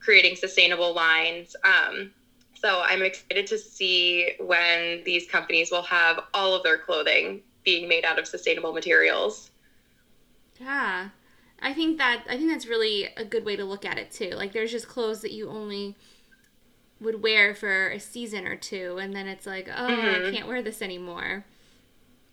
creating 0.00 0.36
sustainable 0.36 0.92
lines. 0.92 1.54
Um, 1.64 2.10
so 2.54 2.80
I'm 2.84 3.02
excited 3.02 3.46
to 3.46 3.58
see 3.58 4.32
when 4.38 5.02
these 5.04 5.26
companies 5.26 5.70
will 5.70 5.82
have 5.82 6.20
all 6.34 6.54
of 6.54 6.62
their 6.62 6.78
clothing 6.78 7.42
being 7.64 7.88
made 7.88 8.04
out 8.04 8.18
of 8.18 8.26
sustainable 8.26 8.72
materials. 8.72 9.51
Yeah. 10.60 11.08
I 11.60 11.72
think 11.72 11.98
that 11.98 12.24
I 12.28 12.36
think 12.36 12.50
that's 12.50 12.66
really 12.66 13.08
a 13.16 13.24
good 13.24 13.44
way 13.44 13.56
to 13.56 13.64
look 13.64 13.84
at 13.84 13.96
it 13.98 14.10
too. 14.10 14.30
Like 14.30 14.52
there's 14.52 14.72
just 14.72 14.88
clothes 14.88 15.20
that 15.22 15.32
you 15.32 15.48
only 15.48 15.94
would 17.00 17.22
wear 17.22 17.54
for 17.54 17.90
a 17.90 18.00
season 18.00 18.46
or 18.46 18.56
two 18.56 18.98
and 19.00 19.14
then 19.14 19.26
it's 19.28 19.46
like, 19.46 19.68
oh, 19.68 19.86
mm-hmm. 19.88 20.26
I 20.26 20.30
can't 20.30 20.48
wear 20.48 20.62
this 20.62 20.82
anymore. 20.82 21.44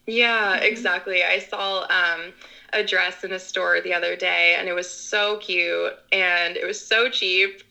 Yeah, 0.08 0.56
mm-hmm. 0.56 0.66
exactly. 0.66 1.24
I 1.24 1.40
saw 1.40 1.84
um, 1.84 2.34
a 2.74 2.84
dress 2.84 3.24
in 3.24 3.32
a 3.32 3.40
store 3.40 3.82
the 3.82 3.94
other 3.94 4.16
day 4.16 4.56
and 4.58 4.68
it 4.68 4.74
was 4.74 4.90
so 4.90 5.38
cute 5.38 5.94
and 6.12 6.58
it 6.58 6.66
was 6.66 6.84
so 6.84 7.10
cheap. 7.10 7.62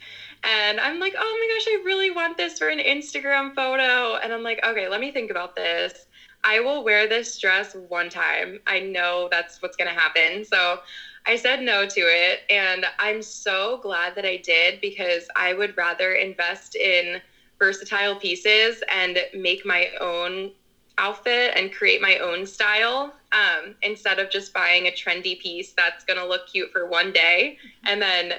And 0.44 0.78
I'm 0.78 1.00
like, 1.00 1.14
oh 1.18 1.48
my 1.48 1.54
gosh, 1.54 1.66
I 1.68 1.82
really 1.84 2.12
want 2.12 2.36
this 2.36 2.58
for 2.58 2.68
an 2.68 2.78
Instagram 2.78 3.54
photo. 3.56 4.16
And 4.16 4.32
I'm 4.32 4.44
like, 4.44 4.64
okay, 4.64 4.88
let 4.88 5.00
me 5.00 5.10
think 5.10 5.32
about 5.32 5.56
this. 5.56 6.06
I 6.44 6.60
will 6.60 6.84
wear 6.84 7.06
this 7.08 7.38
dress 7.38 7.74
one 7.74 8.08
time. 8.08 8.60
I 8.66 8.80
know 8.80 9.28
that's 9.30 9.60
what's 9.62 9.76
going 9.76 9.92
to 9.92 9.98
happen. 9.98 10.44
So 10.44 10.78
I 11.26 11.36
said 11.36 11.60
no 11.62 11.86
to 11.86 12.00
it. 12.00 12.40
And 12.50 12.86
I'm 12.98 13.22
so 13.22 13.78
glad 13.82 14.14
that 14.16 14.24
I 14.24 14.36
did 14.36 14.80
because 14.80 15.28
I 15.36 15.52
would 15.54 15.76
rather 15.76 16.12
invest 16.12 16.74
in 16.74 17.20
versatile 17.58 18.16
pieces 18.16 18.82
and 18.90 19.18
make 19.34 19.64
my 19.64 19.88
own 20.00 20.52
outfit 20.98 21.52
and 21.56 21.72
create 21.72 22.00
my 22.00 22.18
own 22.18 22.46
style 22.46 23.12
um, 23.32 23.74
instead 23.82 24.18
of 24.18 24.30
just 24.30 24.52
buying 24.52 24.86
a 24.86 24.90
trendy 24.90 25.38
piece 25.38 25.72
that's 25.72 26.04
going 26.04 26.18
to 26.18 26.26
look 26.26 26.46
cute 26.48 26.70
for 26.72 26.86
one 26.86 27.12
day 27.12 27.56
and 27.84 28.02
then 28.02 28.32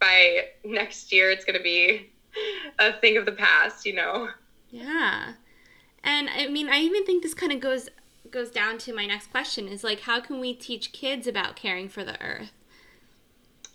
by 0.00 0.46
next 0.64 1.12
year 1.12 1.30
it's 1.30 1.44
going 1.44 1.56
to 1.56 1.62
be 1.62 2.10
a 2.78 2.92
thing 2.92 3.16
of 3.16 3.26
the 3.26 3.32
past 3.32 3.84
you 3.84 3.94
know 3.94 4.28
yeah 4.70 5.32
and 6.04 6.28
i 6.30 6.46
mean 6.46 6.68
i 6.68 6.78
even 6.78 7.04
think 7.04 7.22
this 7.22 7.34
kind 7.34 7.52
of 7.52 7.60
goes 7.60 7.88
goes 8.30 8.50
down 8.50 8.78
to 8.78 8.94
my 8.94 9.06
next 9.06 9.30
question 9.30 9.68
is 9.68 9.82
like 9.82 10.00
how 10.00 10.20
can 10.20 10.40
we 10.40 10.54
teach 10.54 10.92
kids 10.92 11.26
about 11.26 11.56
caring 11.56 11.88
for 11.88 12.04
the 12.04 12.20
earth 12.22 12.52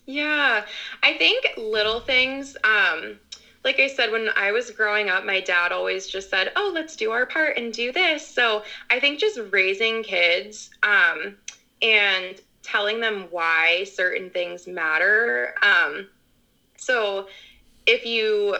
yeah 0.05 0.65
i 1.03 1.13
think 1.13 1.45
little 1.57 1.99
things 1.99 2.55
um 2.63 3.19
like 3.63 3.79
I 3.79 3.87
said, 3.87 4.11
when 4.11 4.29
I 4.37 4.51
was 4.51 4.71
growing 4.71 5.09
up, 5.09 5.25
my 5.25 5.41
dad 5.41 5.71
always 5.71 6.07
just 6.07 6.29
said, 6.29 6.51
"Oh, 6.55 6.71
let's 6.73 6.95
do 6.95 7.11
our 7.11 7.25
part 7.25 7.57
and 7.57 7.73
do 7.73 7.91
this." 7.91 8.25
So 8.25 8.63
I 8.89 8.99
think 8.99 9.19
just 9.19 9.39
raising 9.51 10.01
kids 10.01 10.69
um, 10.83 11.35
and 11.81 12.39
telling 12.63 13.01
them 13.01 13.27
why 13.31 13.83
certain 13.83 14.29
things 14.29 14.67
matter. 14.67 15.55
Um, 15.61 16.07
so 16.77 17.27
if 17.85 18.05
you, 18.05 18.55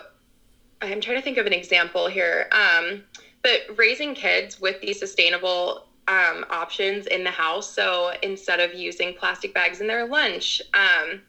I'm 0.82 1.00
trying 1.00 1.18
to 1.18 1.22
think 1.22 1.38
of 1.38 1.46
an 1.46 1.54
example 1.54 2.08
here, 2.08 2.50
um, 2.52 3.04
but 3.42 3.62
raising 3.76 4.16
kids 4.16 4.60
with 4.60 4.80
these 4.82 5.00
sustainable 5.00 5.86
um, 6.08 6.44
options 6.50 7.06
in 7.08 7.24
the 7.24 7.32
house. 7.32 7.72
So 7.74 8.14
instead 8.24 8.60
of 8.60 8.74
using 8.74 9.14
plastic 9.14 9.54
bags 9.54 9.80
in 9.80 9.88
their 9.88 10.06
lunch, 10.06 10.62
um, 10.74 11.22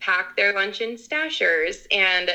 pack 0.00 0.36
their 0.36 0.52
lunch 0.52 0.80
in 0.80 0.96
stashers 0.96 1.86
and 1.92 2.32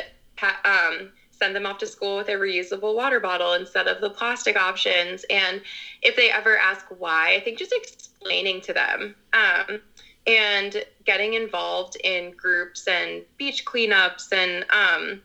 um, 0.63 1.11
send 1.31 1.55
them 1.55 1.65
off 1.65 1.77
to 1.79 1.87
school 1.87 2.17
with 2.17 2.29
a 2.29 2.33
reusable 2.33 2.95
water 2.95 3.19
bottle 3.19 3.53
instead 3.53 3.87
of 3.87 3.99
the 4.01 4.09
plastic 4.09 4.55
options. 4.55 5.25
And 5.29 5.61
if 6.01 6.15
they 6.15 6.31
ever 6.31 6.57
ask 6.57 6.85
why, 6.89 7.35
I 7.35 7.41
think 7.41 7.57
just 7.57 7.73
explaining 7.73 8.61
to 8.61 8.73
them 8.73 9.15
um, 9.33 9.81
and 10.25 10.83
getting 11.03 11.33
involved 11.33 11.97
in 12.03 12.31
groups 12.31 12.87
and 12.87 13.23
beach 13.37 13.65
cleanups 13.65 14.31
and 14.31 14.65
um, 14.71 15.21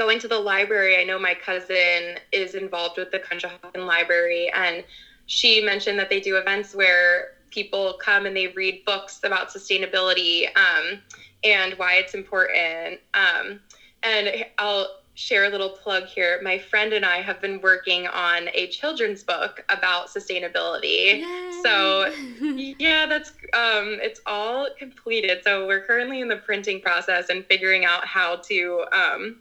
going 0.00 0.18
to 0.18 0.28
the 0.28 0.38
library. 0.38 0.96
I 0.96 1.04
know 1.04 1.18
my 1.18 1.34
cousin 1.34 2.18
is 2.32 2.54
involved 2.54 2.96
with 2.96 3.10
the 3.10 3.18
Conshohocken 3.18 3.86
Library, 3.86 4.50
and 4.54 4.82
she 5.26 5.60
mentioned 5.60 5.98
that 5.98 6.08
they 6.08 6.20
do 6.20 6.38
events 6.38 6.74
where 6.74 7.32
people 7.50 7.98
come 8.02 8.24
and 8.24 8.34
they 8.34 8.46
read 8.46 8.82
books 8.86 9.20
about 9.24 9.50
sustainability 9.50 10.46
um, 10.56 11.02
and 11.44 11.74
why 11.74 11.96
it's 11.96 12.14
important. 12.14 12.98
Um, 13.12 13.60
and 14.02 14.46
I'll 14.56 14.88
share 15.12 15.44
a 15.44 15.50
little 15.50 15.68
plug 15.68 16.06
here. 16.06 16.40
My 16.42 16.56
friend 16.56 16.94
and 16.94 17.04
I 17.04 17.20
have 17.20 17.42
been 17.42 17.60
working 17.60 18.06
on 18.06 18.48
a 18.54 18.68
children's 18.68 19.22
book 19.22 19.62
about 19.68 20.08
sustainability. 20.08 21.20
Yay. 21.20 21.60
So, 21.62 22.10
yeah, 22.78 23.04
that's 23.04 23.32
um, 23.52 23.98
it's 24.00 24.22
all 24.24 24.66
completed. 24.78 25.42
So 25.44 25.66
we're 25.66 25.84
currently 25.84 26.22
in 26.22 26.28
the 26.28 26.36
printing 26.36 26.80
process 26.80 27.28
and 27.28 27.44
figuring 27.44 27.84
out 27.84 28.06
how 28.06 28.36
to 28.48 28.84
um, 28.92 29.36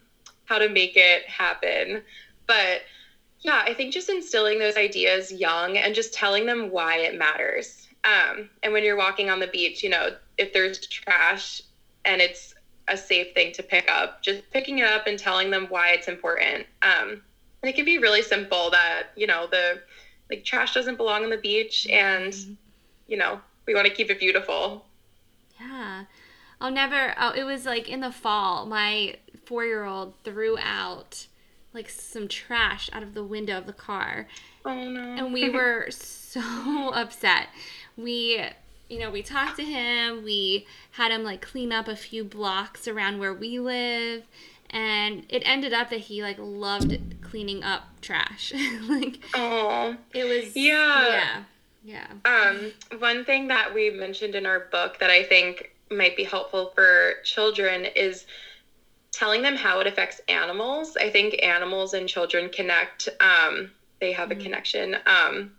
how 0.50 0.58
to 0.58 0.68
make 0.68 0.98
it 0.98 1.30
happen. 1.30 2.02
But 2.48 2.82
yeah, 3.42 3.64
I 3.66 3.74
think 3.74 3.94
just 3.94 4.10
instilling 4.10 4.60
those 4.60 4.76
ideas 4.76 5.32
young 5.32 5.78
and 5.78 5.96
just 5.96 6.14
telling 6.14 6.46
them 6.46 6.72
why 6.72 6.98
it 6.98 7.18
matters. 7.18 7.88
Um, 8.04 8.50
and 8.64 8.74
when 8.74 8.84
you're 8.84 8.98
walking 8.98 9.30
on 9.30 9.40
the 9.40 9.48
beach, 9.48 9.84
you 9.84 9.90
know, 9.90 10.10
if 10.38 10.52
there's 10.52 10.80
trash 10.88 11.62
and 12.04 12.20
it's 12.20 12.56
a 12.88 12.98
safe 12.98 13.34
thing 13.34 13.54
to 13.54 13.64
pick 13.64 13.90
up. 13.90 14.22
Just 14.22 14.50
picking 14.52 14.80
it 14.80 14.86
up 14.86 15.06
and 15.06 15.18
telling 15.18 15.52
them 15.52 15.68
why 15.70 15.90
it's 15.90 16.08
important. 16.08 16.66
Um, 16.82 17.22
and 17.62 17.70
it 17.70 17.76
can 17.76 17.86
be 17.86 18.00
really 18.00 18.24
simple 18.24 18.72
that, 18.72 19.10
you 19.16 19.28
know, 19.28 19.48
the 19.48 19.82
like 20.30 20.44
trash 20.44 20.74
doesn't 20.74 20.98
belong 20.98 21.24
on 21.24 21.30
the 21.30 21.38
beach 21.38 21.88
and, 21.88 22.34
mm-hmm. 22.34 22.54
you 23.08 23.18
know, 23.18 23.40
we 23.68 23.76
want 23.76 23.88
to 23.88 23.94
keep 23.94 24.10
it 24.10 24.20
beautiful. 24.20 24.86
Yeah. 25.60 26.06
I'll 26.62 26.72
never, 26.72 27.14
oh, 27.20 27.32
it 27.32 27.44
was 27.44 27.66
like 27.66 27.88
in 27.88 28.00
the 28.00 28.12
fall, 28.12 28.66
my 28.66 29.16
four 29.50 29.66
year 29.66 29.84
old 29.84 30.14
threw 30.24 30.60
out 30.60 31.26
like 31.74 31.90
some 31.90 32.28
trash 32.28 32.88
out 32.94 33.02
of 33.02 33.16
the 33.16 33.24
window 33.24 33.58
of 33.58 33.66
the 33.66 33.74
car. 33.74 34.28
Oh 34.64 34.88
no. 34.88 35.02
And 35.02 35.34
we 35.34 35.50
were 35.54 35.88
so 35.90 36.40
upset. 36.94 37.48
We 37.98 38.46
you 38.90 39.00
know, 39.00 39.10
we 39.10 39.24
talked 39.24 39.58
to 39.58 39.64
him. 39.64 40.24
We 40.24 40.68
had 40.92 41.12
him 41.12 41.24
like 41.24 41.42
clean 41.42 41.72
up 41.72 41.88
a 41.88 41.96
few 41.96 42.24
blocks 42.24 42.88
around 42.88 43.18
where 43.18 43.34
we 43.34 43.60
live. 43.60 44.24
And 44.70 45.26
it 45.30 45.42
ended 45.46 45.74
up 45.74 45.90
that 45.90 46.02
he 46.02 46.22
like 46.22 46.38
loved 46.40 47.00
cleaning 47.24 47.64
up 47.64 47.88
trash. 48.02 48.54
like, 48.88 49.20
oh, 49.34 49.96
it 50.14 50.26
was, 50.26 50.56
yeah. 50.56 51.08
Yeah. 51.08 51.44
Yeah. 51.84 52.08
Um, 52.26 52.72
one 53.00 53.26
thing 53.26 53.48
that 53.48 53.74
we 53.74 53.90
mentioned 53.90 54.36
in 54.36 54.46
our 54.46 54.60
book 54.60 55.00
that 55.00 55.10
I 55.10 55.24
think 55.24 55.72
might 55.90 56.16
be 56.16 56.24
helpful 56.24 56.72
for 56.76 57.14
children 57.24 57.86
is 57.96 58.26
telling 59.12 59.42
them 59.42 59.56
how 59.56 59.80
it 59.80 59.88
affects 59.88 60.22
animals. 60.30 60.98
I 60.98 61.10
think 61.10 61.42
animals 61.44 61.94
and 61.94 62.08
children 62.08 62.50
connect. 62.50 63.10
Um, 63.20 63.72
they 64.00 64.12
have 64.12 64.32
a 64.32 64.34
mm-hmm. 64.34 64.44
connection. 64.44 64.96
Um, 65.06 65.52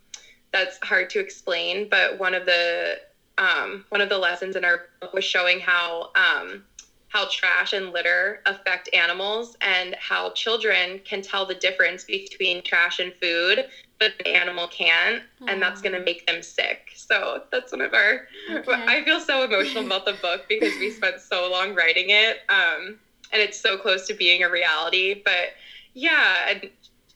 that's 0.53 0.79
hard 0.83 1.11
to 1.11 1.21
explain. 1.21 1.89
But 1.89 2.19
one 2.19 2.35
of 2.35 2.47
the 2.47 3.01
um, 3.39 3.85
one 3.89 4.01
of 4.01 4.09
the 4.09 4.19
lessons 4.19 4.57
in 4.57 4.65
our 4.65 4.87
book 5.01 5.15
was 5.15 5.25
showing 5.25 5.61
how 5.61 6.11
um, 6.15 6.65
how 7.11 7.27
trash 7.29 7.73
and 7.73 7.93
litter 7.93 8.41
affect 8.47 8.89
animals 8.95 9.57
and 9.61 9.97
how 9.99 10.31
children 10.31 11.01
can 11.05 11.23
tell 11.23 11.45
the 11.45 11.55
difference 11.55 12.05
between 12.05 12.63
trash 12.63 13.01
and 13.01 13.13
food 13.21 13.67
but 13.99 14.13
the 14.19 14.29
animal 14.29 14.67
can't 14.69 15.23
and 15.49 15.61
that's 15.61 15.83
going 15.83 15.93
to 15.93 16.01
make 16.01 16.27
them 16.27 16.43
sick 16.43 16.93
so 16.95 17.43
that's 17.51 17.73
one 17.73 17.81
of 17.81 17.93
our 17.93 18.27
okay. 18.51 18.85
i 18.87 19.05
feel 19.05 19.21
so 19.21 19.45
emotional 19.45 19.85
about 19.85 20.07
the 20.07 20.15
book 20.23 20.45
because 20.49 20.73
we 20.79 20.91
spent 20.91 21.21
so 21.21 21.51
long 21.51 21.75
writing 21.75 22.07
it 22.09 22.39
um, 22.49 22.99
and 23.33 23.41
it's 23.43 23.61
so 23.61 23.77
close 23.77 24.07
to 24.07 24.15
being 24.15 24.43
a 24.43 24.51
reality 24.51 25.23
but 25.25 25.55
yeah 25.95 26.49
and 26.49 26.71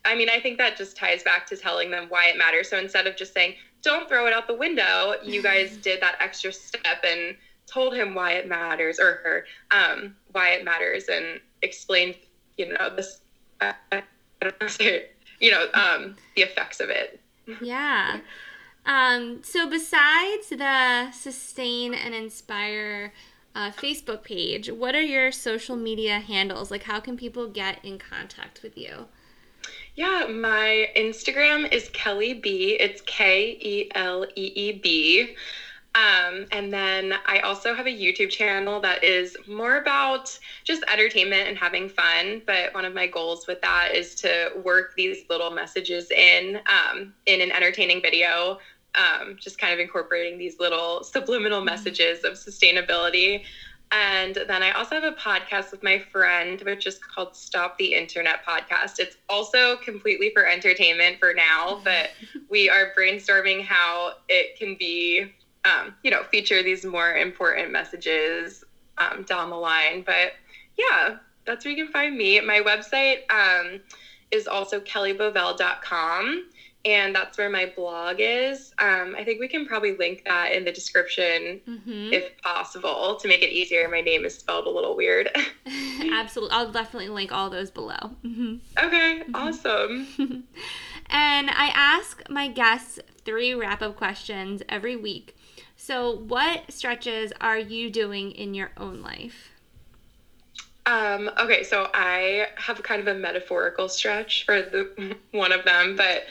i 0.05 0.15
mean 0.15 0.29
i 0.29 0.41
think 0.41 0.59
that 0.59 0.77
just 0.77 0.97
ties 0.97 1.23
back 1.23 1.47
to 1.47 1.57
telling 1.57 1.91
them 1.91 2.07
why 2.09 2.27
it 2.27 2.37
matters. 2.37 2.69
So 2.69 2.79
instead 2.79 3.07
of 3.07 3.17
just 3.17 3.33
saying 3.33 3.55
don't 3.83 4.09
throw 4.09 4.27
it 4.27 4.33
out 4.33 4.47
the 4.47 4.55
window 4.55 5.15
you 5.23 5.43
guys 5.43 5.77
did 5.77 6.01
that 6.01 6.17
extra 6.21 6.53
step 6.53 7.05
and 7.05 7.37
told 7.67 7.95
him 7.95 8.15
why 8.15 8.33
it 8.33 8.49
matters 8.49 8.99
or 8.99 9.21
her 9.25 9.45
um, 9.71 10.15
why 10.33 10.51
it 10.51 10.65
matters 10.65 11.09
and 11.09 11.41
explained 11.63 12.17
you 12.57 12.73
know 12.73 12.95
this 12.95 13.21
uh, 13.61 13.73
you 15.41 15.51
know 15.51 15.67
um, 15.75 16.17
the 16.37 16.43
effects 16.43 16.81
of 16.81 16.91
it. 16.91 17.21
Yeah. 17.61 18.21
Um, 18.87 19.43
so 19.43 19.69
besides 19.69 20.51
the 20.51 21.11
sustain 21.13 21.95
and 21.95 22.15
inspire 22.15 23.13
uh, 23.55 23.71
facebook 23.71 24.23
page 24.23 24.71
what 24.71 24.95
are 24.95 25.03
your 25.03 25.31
social 25.31 25.77
media 25.77 26.21
handles 26.21 26.71
like 26.71 26.85
how 26.85 27.01
can 27.01 27.17
people 27.17 27.49
get 27.49 27.85
in 27.85 27.99
contact 27.99 28.63
with 28.63 28.77
you 28.77 29.07
yeah, 29.97 30.27
my 30.29 30.89
Instagram 30.97 31.73
is 31.73 31.89
Kelly 31.91 32.35
B. 32.35 32.77
It's 32.81 33.01
K 33.03 33.57
E 33.61 33.91
L 33.95 34.27
E 34.35 34.53
E 34.55 34.73
B. 34.73 35.37
Um, 35.95 36.47
and 36.51 36.73
then 36.73 37.15
I 37.25 37.39
also 37.41 37.73
have 37.73 37.87
a 37.87 37.91
YouTube 37.91 38.31
channel 38.31 38.81
that 38.81 39.05
is 39.05 39.37
more 39.47 39.77
about 39.77 40.37
just 40.65 40.83
entertainment 40.93 41.49
and 41.49 41.57
having 41.57 41.89
fun. 41.89 42.43
But 42.45 42.75
one 42.75 42.85
of 42.85 42.93
my 42.93 43.07
goals 43.07 43.47
with 43.47 43.63
that 43.63 43.91
is 43.95 44.17
to 44.17 44.51
work 44.65 44.95
these 44.97 45.25
little 45.31 45.53
messages 45.53 46.11
in 46.11 46.59
um, 46.67 47.15
in 47.27 47.41
an 47.41 47.53
entertaining 47.53 48.03
video, 48.03 48.59
um, 48.95 49.37
just 49.41 49.59
kind 49.59 49.73
of 49.73 49.81
incorporating 49.81 50.39
these 50.39 50.59
little 50.59 51.03
subliminal 51.05 51.59
mm-hmm. 51.59 51.67
messages 51.67 52.25
of 52.25 52.35
sustainability. 52.35 53.45
And 53.93 54.35
then 54.49 54.63
I 54.63 54.73
also 54.73 54.95
have 54.95 55.05
a 55.05 55.13
podcast 55.13 55.71
with 55.71 55.83
my 55.83 55.99
friend, 55.99 56.61
which 56.63 56.87
is 56.87 56.99
called 56.99 57.37
Stop 57.37 57.79
the 57.79 57.95
Internet 57.95 58.45
Podcast. 58.45 58.99
It's 58.99 59.17
also 59.29 59.77
completely 59.77 60.31
for 60.31 60.47
entertainment 60.47 61.19
for 61.21 61.33
now, 61.35 61.81
but 61.85 62.11
we 62.49 62.69
are 62.69 62.93
brainstorming 62.99 63.63
how 63.63 64.15
it 64.29 64.59
can 64.59 64.77
be 64.77 65.33
um, 65.65 65.95
you 66.03 66.11
know, 66.11 66.23
feature 66.25 66.63
these 66.63 66.85
more 66.85 67.15
important 67.15 67.73
messages 67.73 68.65
um, 68.99 69.23
down 69.23 69.51
the 69.51 69.57
line. 69.57 70.03
But 70.03 70.33
yeah, 70.77 71.17
that's 71.47 71.65
where 71.65 71.75
you 71.75 71.85
can 71.85 71.93
find 71.93 72.17
me. 72.17 72.41
My 72.41 72.61
website 72.61 73.31
um, 73.31 73.81
is 74.31 74.47
also 74.47 74.81
kelleebovell.com, 74.81 76.47
and 76.85 77.15
that's 77.15 77.39
where 77.39 77.49
my 77.49 77.73
blog 77.75 78.17
is. 78.19 78.75
Um, 78.79 79.15
I 79.17 79.25
think 79.25 79.41
we 79.41 79.49
can 79.49 79.67
probably 79.67 79.97
link 79.97 80.23
that 80.27 80.53
in 80.53 80.65
the 80.65 80.73
description 80.73 81.61
mm-hmm. 81.67 82.13
if 82.13 82.37
possible 82.43 83.17
to 83.17 83.29
make 83.29 83.43
it 83.43 83.51
easier. 83.51 83.89
My 83.89 84.03
name 84.03 84.25
is 84.25 84.37
spelled 84.37 84.67
a 84.67 84.71
little 84.71 84.97
weird. 84.97 85.31
Absolutely. 86.13 86.55
I'll 86.55 86.71
definitely 86.71 87.09
link 87.09 87.33
all 87.33 87.49
those 87.49 87.71
below. 87.71 88.11
Mm-hmm. 88.25 88.57
Okay, 88.79 89.23
mm-hmm. 89.23 89.35
awesome. 89.35 90.09
and 91.11 91.51
I 91.51 91.73
ask 91.75 92.23
my 92.29 92.49
guests 92.49 92.99
three 93.25 93.55
wrap 93.55 93.81
up 93.81 93.97
questions 93.97 94.63
every 94.69 94.97
week. 94.97 95.37
So, 95.77 96.17
what 96.17 96.71
stretches 96.71 97.33
are 97.41 97.59
you 97.59 97.91
doing 97.91 98.31
in 98.33 98.55
your 98.55 98.71
own 98.77 99.03
life? 99.03 99.51
Um, 100.87 101.31
okay, 101.39 101.63
so 101.63 101.89
I 101.95 102.49
have 102.57 102.83
kind 102.83 103.01
of 103.01 103.07
a 103.09 103.19
metaphorical 103.19 103.89
stretch 103.89 104.45
for 104.45 104.61
the 104.61 105.17
one 105.33 105.53
of 105.53 105.65
them, 105.65 105.97
but 105.97 106.25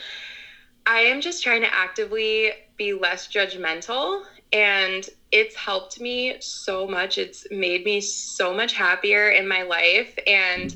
I 0.86 1.00
am 1.00 1.20
just 1.20 1.42
trying 1.42 1.62
to 1.62 1.74
actively 1.74 2.52
be 2.76 2.92
less 2.92 3.28
judgmental 3.28 4.22
and 4.52 5.08
it's 5.32 5.54
helped 5.56 6.00
me 6.00 6.36
so 6.40 6.86
much. 6.86 7.18
It's 7.18 7.46
made 7.50 7.84
me 7.84 8.00
so 8.00 8.52
much 8.52 8.72
happier 8.72 9.30
in 9.30 9.48
my 9.48 9.62
life 9.62 10.16
and 10.26 10.74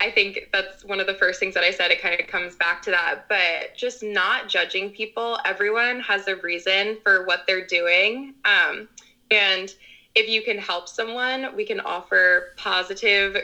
I 0.00 0.10
think 0.10 0.48
that's 0.52 0.84
one 0.84 1.00
of 1.00 1.06
the 1.06 1.14
first 1.14 1.40
things 1.40 1.54
that 1.54 1.64
I 1.64 1.70
said. 1.70 1.90
It 1.90 2.00
kind 2.00 2.18
of 2.20 2.26
comes 2.26 2.54
back 2.56 2.82
to 2.82 2.90
that, 2.90 3.28
but 3.28 3.74
just 3.74 4.02
not 4.02 4.48
judging 4.48 4.90
people. 4.90 5.38
Everyone 5.44 6.00
has 6.00 6.28
a 6.28 6.36
reason 6.36 6.98
for 7.02 7.24
what 7.24 7.44
they're 7.46 7.66
doing. 7.66 8.34
Um, 8.44 8.88
and 9.30 9.74
if 10.14 10.28
you 10.28 10.42
can 10.42 10.58
help 10.58 10.88
someone, 10.88 11.54
we 11.56 11.64
can 11.64 11.80
offer 11.80 12.48
positive, 12.56 13.36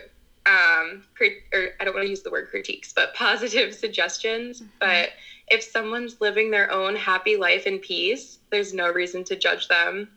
um, 0.46 1.04
or 1.52 1.68
I 1.80 1.84
don't 1.84 1.94
want 1.94 2.06
to 2.06 2.10
use 2.10 2.22
the 2.22 2.30
word 2.30 2.48
critiques, 2.50 2.92
but 2.92 3.14
positive 3.14 3.74
suggestions. 3.74 4.60
Mm-hmm. 4.60 4.70
But 4.80 5.10
if 5.48 5.62
someone's 5.62 6.20
living 6.20 6.50
their 6.50 6.70
own 6.70 6.96
happy 6.96 7.36
life 7.36 7.66
in 7.66 7.78
peace, 7.78 8.38
there's 8.50 8.74
no 8.74 8.90
reason 8.90 9.24
to 9.24 9.36
judge 9.36 9.68
them. 9.68 10.08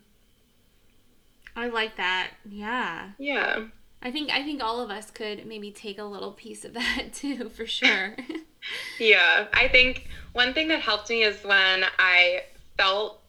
I 1.54 1.68
like 1.68 1.96
that. 1.96 2.30
Yeah. 2.48 3.10
Yeah. 3.18 3.64
I 4.02 4.10
think 4.10 4.30
I 4.30 4.42
think 4.42 4.62
all 4.62 4.80
of 4.80 4.90
us 4.90 5.10
could 5.10 5.46
maybe 5.46 5.70
take 5.70 5.98
a 5.98 6.04
little 6.04 6.32
piece 6.32 6.64
of 6.64 6.74
that 6.74 7.12
too, 7.12 7.48
for 7.48 7.66
sure. 7.66 8.16
yeah, 9.00 9.46
I 9.52 9.68
think 9.68 10.08
one 10.32 10.52
thing 10.52 10.68
that 10.68 10.80
helped 10.80 11.08
me 11.08 11.22
is 11.22 11.42
when 11.44 11.84
I 11.98 12.42
felt 12.76 13.20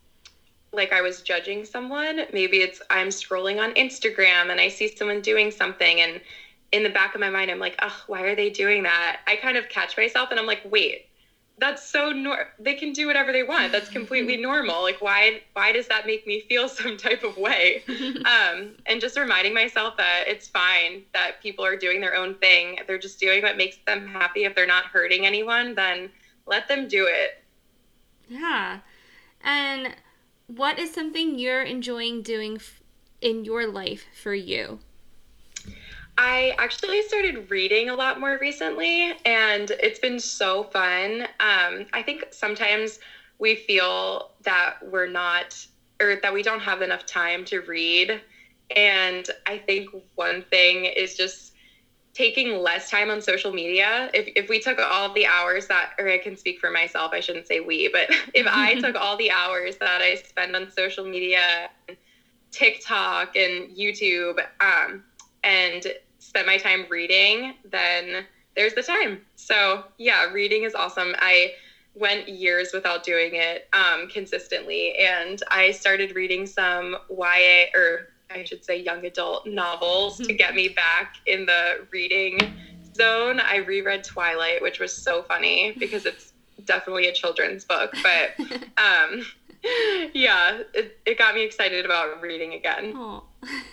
like 0.73 0.91
I 0.91 1.01
was 1.01 1.21
judging 1.21 1.63
someone. 1.65 2.21
Maybe 2.33 2.57
it's 2.57 2.81
I'm 2.89 3.07
scrolling 3.07 3.61
on 3.61 3.73
Instagram 3.75 4.51
and 4.51 4.59
I 4.59 4.67
see 4.67 4.93
someone 4.93 5.21
doing 5.21 5.49
something 5.49 6.01
and 6.01 6.21
in 6.77 6.83
the 6.83 6.89
back 6.89 7.13
of 7.13 7.21
my 7.21 7.29
mind 7.29 7.51
I'm 7.51 7.59
like, 7.59 7.75
"Oh, 7.81 8.03
why 8.07 8.21
are 8.21 8.35
they 8.35 8.49
doing 8.49 8.83
that?" 8.83 9.19
I 9.27 9.35
kind 9.35 9.57
of 9.57 9.67
catch 9.69 9.97
myself 9.97 10.31
and 10.31 10.39
I'm 10.39 10.45
like, 10.45 10.61
"Wait, 10.63 11.07
that's 11.59 11.89
so 11.89 12.11
nor 12.11 12.49
they 12.59 12.75
can 12.75 12.93
do 12.93 13.07
whatever 13.07 13.31
they 13.31 13.43
want. 13.43 13.71
That's 13.71 13.89
completely 13.89 14.37
normal. 14.49 14.81
Like 14.81 15.01
why 15.01 15.41
why 15.53 15.71
does 15.71 15.87
that 15.87 16.05
make 16.05 16.27
me 16.27 16.41
feel 16.41 16.69
some 16.81 16.97
type 16.97 17.23
of 17.23 17.37
way? 17.37 17.83
Um, 18.27 18.75
and 18.85 18.99
just 18.99 19.17
reminding 19.17 19.53
myself 19.53 19.95
that 19.97 20.25
it's 20.27 20.47
fine 20.47 21.03
that 21.13 21.41
people 21.41 21.63
are 21.65 21.77
doing 21.77 22.01
their 22.01 22.15
own 22.15 22.35
thing. 22.35 22.79
They're 22.85 22.97
just 22.97 23.19
doing 23.19 23.41
what 23.41 23.55
makes 23.55 23.77
them 23.85 24.07
happy 24.07 24.43
if 24.43 24.53
they're 24.53 24.67
not 24.67 24.85
hurting 24.85 25.25
anyone 25.25 25.75
then 25.75 26.09
let 26.45 26.67
them 26.67 26.87
do 26.87 27.07
it. 27.09 27.43
Yeah. 28.27 28.79
And 29.41 29.95
what 30.47 30.77
is 30.77 30.93
something 30.93 31.39
you're 31.39 31.63
enjoying 31.63 32.21
doing 32.21 32.59
in 33.21 33.45
your 33.45 33.67
life 33.67 34.05
for 34.13 34.33
you 34.33 34.79
I 36.17 36.55
actually 36.57 37.03
started 37.03 37.51
reading 37.51 37.89
a 37.89 37.95
lot 37.95 38.19
more 38.19 38.37
recently, 38.41 39.13
and 39.23 39.69
it's 39.79 39.99
been 39.99 40.19
so 40.19 40.63
fun. 40.63 41.23
Um, 41.39 41.85
I 41.93 42.01
think 42.03 42.25
sometimes 42.31 42.99
we 43.37 43.55
feel 43.55 44.31
that 44.41 44.77
we're 44.81 45.07
not, 45.07 45.55
or 46.01 46.15
that 46.23 46.33
we 46.33 46.41
don't 46.41 46.61
have 46.61 46.81
enough 46.81 47.05
time 47.05 47.45
to 47.45 47.61
read. 47.61 48.19
And 48.75 49.27
I 49.45 49.59
think 49.59 49.89
one 50.15 50.43
thing 50.49 50.85
is 50.85 51.15
just 51.15 51.53
taking 52.15 52.57
less 52.57 52.89
time 52.89 53.11
on 53.11 53.21
social 53.21 53.53
media. 53.53 54.09
If, 54.11 54.27
if 54.35 54.49
we 54.49 54.59
took 54.59 54.79
all 54.79 55.13
the 55.13 55.27
hours 55.27 55.67
that, 55.67 55.91
or 55.99 56.09
I 56.09 56.17
can 56.17 56.35
speak 56.35 56.59
for 56.59 56.71
myself, 56.71 57.11
I 57.13 57.19
shouldn't 57.19 57.45
say 57.45 57.59
we, 57.59 57.89
but 57.89 58.09
if 58.33 58.47
I 58.49 58.73
took 58.81 58.95
all 58.95 59.17
the 59.17 59.29
hours 59.29 59.77
that 59.77 60.01
I 60.01 60.15
spend 60.15 60.55
on 60.55 60.71
social 60.71 61.05
media, 61.05 61.69
TikTok 62.49 63.35
and 63.35 63.69
YouTube, 63.69 64.39
um, 64.59 65.03
and 65.43 65.85
spent 66.27 66.45
my 66.45 66.57
time 66.57 66.85
reading, 66.89 67.53
then 67.63 68.25
there's 68.55 68.73
the 68.73 68.83
time. 68.83 69.21
So 69.35 69.85
yeah, 69.97 70.25
reading 70.25 70.63
is 70.63 70.75
awesome. 70.75 71.15
I 71.19 71.53
went 71.95 72.27
years 72.27 72.71
without 72.73 73.03
doing 73.03 73.31
it 73.33 73.69
um, 73.73 74.09
consistently, 74.09 74.95
and 74.97 75.41
I 75.49 75.71
started 75.71 76.15
reading 76.15 76.45
some 76.45 76.97
YA 77.09 77.65
or 77.73 78.09
I 78.29 78.43
should 78.43 78.65
say 78.65 78.81
young 78.81 79.05
adult 79.05 79.47
novels 79.47 80.17
to 80.17 80.33
get 80.33 80.53
me 80.53 80.67
back 80.67 81.15
in 81.25 81.45
the 81.45 81.87
reading 81.91 82.37
zone. 82.93 83.39
I 83.39 83.57
reread 83.57 84.03
Twilight, 84.03 84.61
which 84.61 84.79
was 84.79 84.93
so 84.93 85.23
funny 85.23 85.73
because 85.79 86.05
it's 86.05 86.33
definitely 86.65 87.07
a 87.07 87.13
children's 87.13 87.63
book, 87.63 87.93
but 88.03 88.35
um, 88.77 89.25
yeah, 90.13 90.59
it, 90.73 90.99
it 91.05 91.17
got 91.17 91.35
me 91.35 91.45
excited 91.45 91.85
about 91.85 92.21
reading 92.21 92.53
again. 92.53 93.21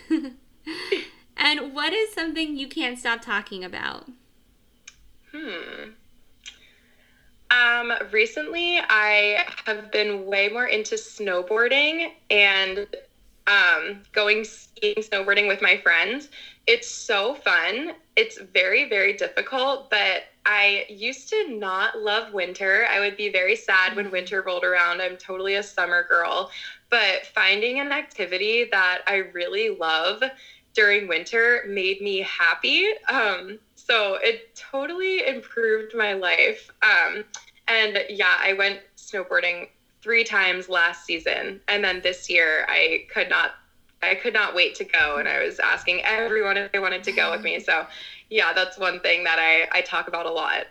And 1.37 1.73
what 1.73 1.93
is 1.93 2.13
something 2.13 2.57
you 2.57 2.67
can't 2.67 2.97
stop 2.97 3.21
talking 3.21 3.63
about? 3.63 4.09
Hmm. 5.31 5.91
Um, 7.51 7.93
recently, 8.11 8.79
I 8.89 9.45
have 9.65 9.91
been 9.91 10.25
way 10.25 10.49
more 10.49 10.65
into 10.65 10.95
snowboarding 10.95 12.11
and 12.29 12.87
um, 13.47 14.01
going 14.11 14.43
skiing, 14.43 14.95
snowboarding 14.95 15.47
with 15.47 15.61
my 15.61 15.77
friends. 15.77 16.29
It's 16.67 16.89
so 16.89 17.35
fun. 17.35 17.93
it's 18.15 18.39
very, 18.39 18.87
very 18.87 19.13
difficult, 19.13 19.89
but 19.89 20.23
I 20.45 20.85
used 20.89 21.29
to 21.29 21.49
not 21.49 21.99
love 21.99 22.33
winter. 22.33 22.85
I 22.89 22.99
would 22.99 23.17
be 23.17 23.29
very 23.29 23.55
sad 23.55 23.95
when 23.95 24.09
winter 24.09 24.41
rolled 24.41 24.63
around. 24.63 25.01
I'm 25.01 25.17
totally 25.17 25.55
a 25.55 25.63
summer 25.63 26.07
girl. 26.07 26.49
But 26.89 27.25
finding 27.33 27.79
an 27.79 27.91
activity 27.91 28.69
that 28.71 29.01
I 29.07 29.15
really 29.33 29.69
love 29.69 30.23
during 30.75 31.07
winter 31.07 31.63
made 31.67 32.01
me 32.01 32.21
happy. 32.21 32.85
Um, 33.09 33.57
so 33.75 34.17
it 34.21 34.55
totally 34.55 35.25
improved 35.25 35.95
my 35.95 36.13
life. 36.13 36.69
Um, 36.83 37.23
and 37.67 38.03
yeah, 38.09 38.37
I 38.39 38.53
went 38.53 38.81
snowboarding 38.97 39.69
three 40.01 40.23
times 40.23 40.69
last 40.69 41.05
season. 41.05 41.61
And 41.67 41.83
then 41.83 42.01
this 42.01 42.29
year, 42.29 42.65
I 42.69 43.05
could 43.11 43.29
not 43.29 43.51
I 44.03 44.13
could 44.13 44.33
not 44.33 44.53
wait 44.53 44.75
to 44.75 44.83
go, 44.83 45.17
and 45.17 45.27
I 45.27 45.43
was 45.43 45.59
asking 45.59 46.01
everyone 46.03 46.57
if 46.57 46.71
they 46.71 46.79
wanted 46.79 47.03
to 47.05 47.11
go 47.11 47.31
with 47.31 47.41
me. 47.41 47.59
So, 47.59 47.87
yeah, 48.29 48.53
that's 48.53 48.77
one 48.77 48.99
thing 48.99 49.23
that 49.23 49.39
I 49.39 49.67
I 49.75 49.81
talk 49.81 50.07
about 50.07 50.27
a 50.27 50.31
lot. 50.31 50.67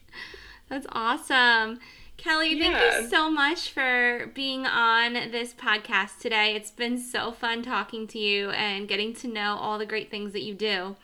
that's 0.68 0.86
awesome. 0.92 1.78
Kellee, 2.18 2.58
thank 2.58 2.76
you 2.76 3.08
so 3.08 3.30
much 3.30 3.70
for 3.70 4.28
being 4.34 4.66
on 4.66 5.12
this 5.12 5.54
podcast 5.54 6.18
today. 6.18 6.56
It's 6.56 6.72
been 6.72 6.98
so 6.98 7.30
fun 7.30 7.62
talking 7.62 8.08
to 8.08 8.18
you 8.18 8.50
and 8.50 8.88
getting 8.88 9.14
to 9.14 9.28
know 9.28 9.56
all 9.56 9.78
the 9.78 9.86
great 9.86 10.10
things 10.10 10.32
that 10.32 10.42
you 10.42 10.52
do. 10.52 10.96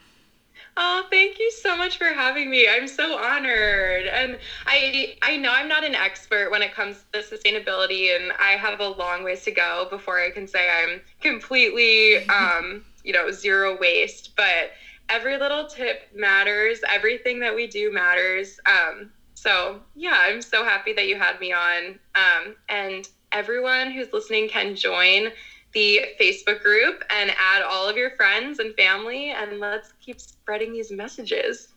Oh, 0.77 1.07
thank 1.11 1.39
you 1.39 1.53
so 1.53 1.77
much 1.77 1.99
for 1.99 2.07
having 2.07 2.51
me. 2.51 2.69
I'm 2.69 2.89
so 2.89 3.17
honored. 3.17 4.07
And 4.07 4.39
I 4.67 5.17
I 5.23 5.37
know 5.37 5.53
I'm 5.53 5.69
not 5.69 5.85
an 5.85 5.95
expert 5.95 6.51
when 6.51 6.63
it 6.63 6.75
comes 6.75 7.05
to 7.13 7.21
sustainability 7.21 8.15
and 8.17 8.33
I 8.41 8.53
have 8.53 8.81
a 8.81 8.89
long 8.89 9.23
ways 9.23 9.45
to 9.45 9.53
go 9.53 9.87
before 9.89 10.21
I 10.21 10.31
can 10.31 10.49
say 10.49 10.69
I'm 10.69 11.01
completely 11.21 12.29
um, 12.29 12.85
you 13.05 13.13
know, 13.13 13.31
zero 13.31 13.79
waste, 13.79 14.35
but 14.35 14.73
every 15.09 15.39
little 15.39 15.67
tip 15.69 16.09
matters. 16.13 16.81
Everything 16.89 17.39
that 17.41 17.55
we 17.55 17.69
do 17.69 17.93
matters. 17.93 18.59
Um, 18.67 19.13
so, 19.45 19.81
yeah, 19.95 20.23
I'm 20.25 20.41
so 20.41 20.65
happy 20.65 20.95
that 20.95 21.07
you 21.07 21.17
had 21.17 21.39
me 21.39 21.53
on. 21.53 21.99
Um, 22.15 22.57
and 22.71 23.07
everyone 23.31 23.91
who's 23.91 24.11
listening 24.13 24.49
can 24.49 24.75
join 24.75 25.29
the 25.75 26.01
Facebook 26.19 26.63
group 26.63 27.03
and 27.11 27.31
add 27.39 27.63
all 27.63 27.87
of 27.87 27.97
your 27.97 28.13
friends 28.13 28.59
and 28.59 28.75
family, 28.75 29.33
and 29.33 29.61
let's 29.61 29.93
keep 30.01 30.19
spreading 30.19 30.73
these 30.73 30.91
messages. 30.91 31.69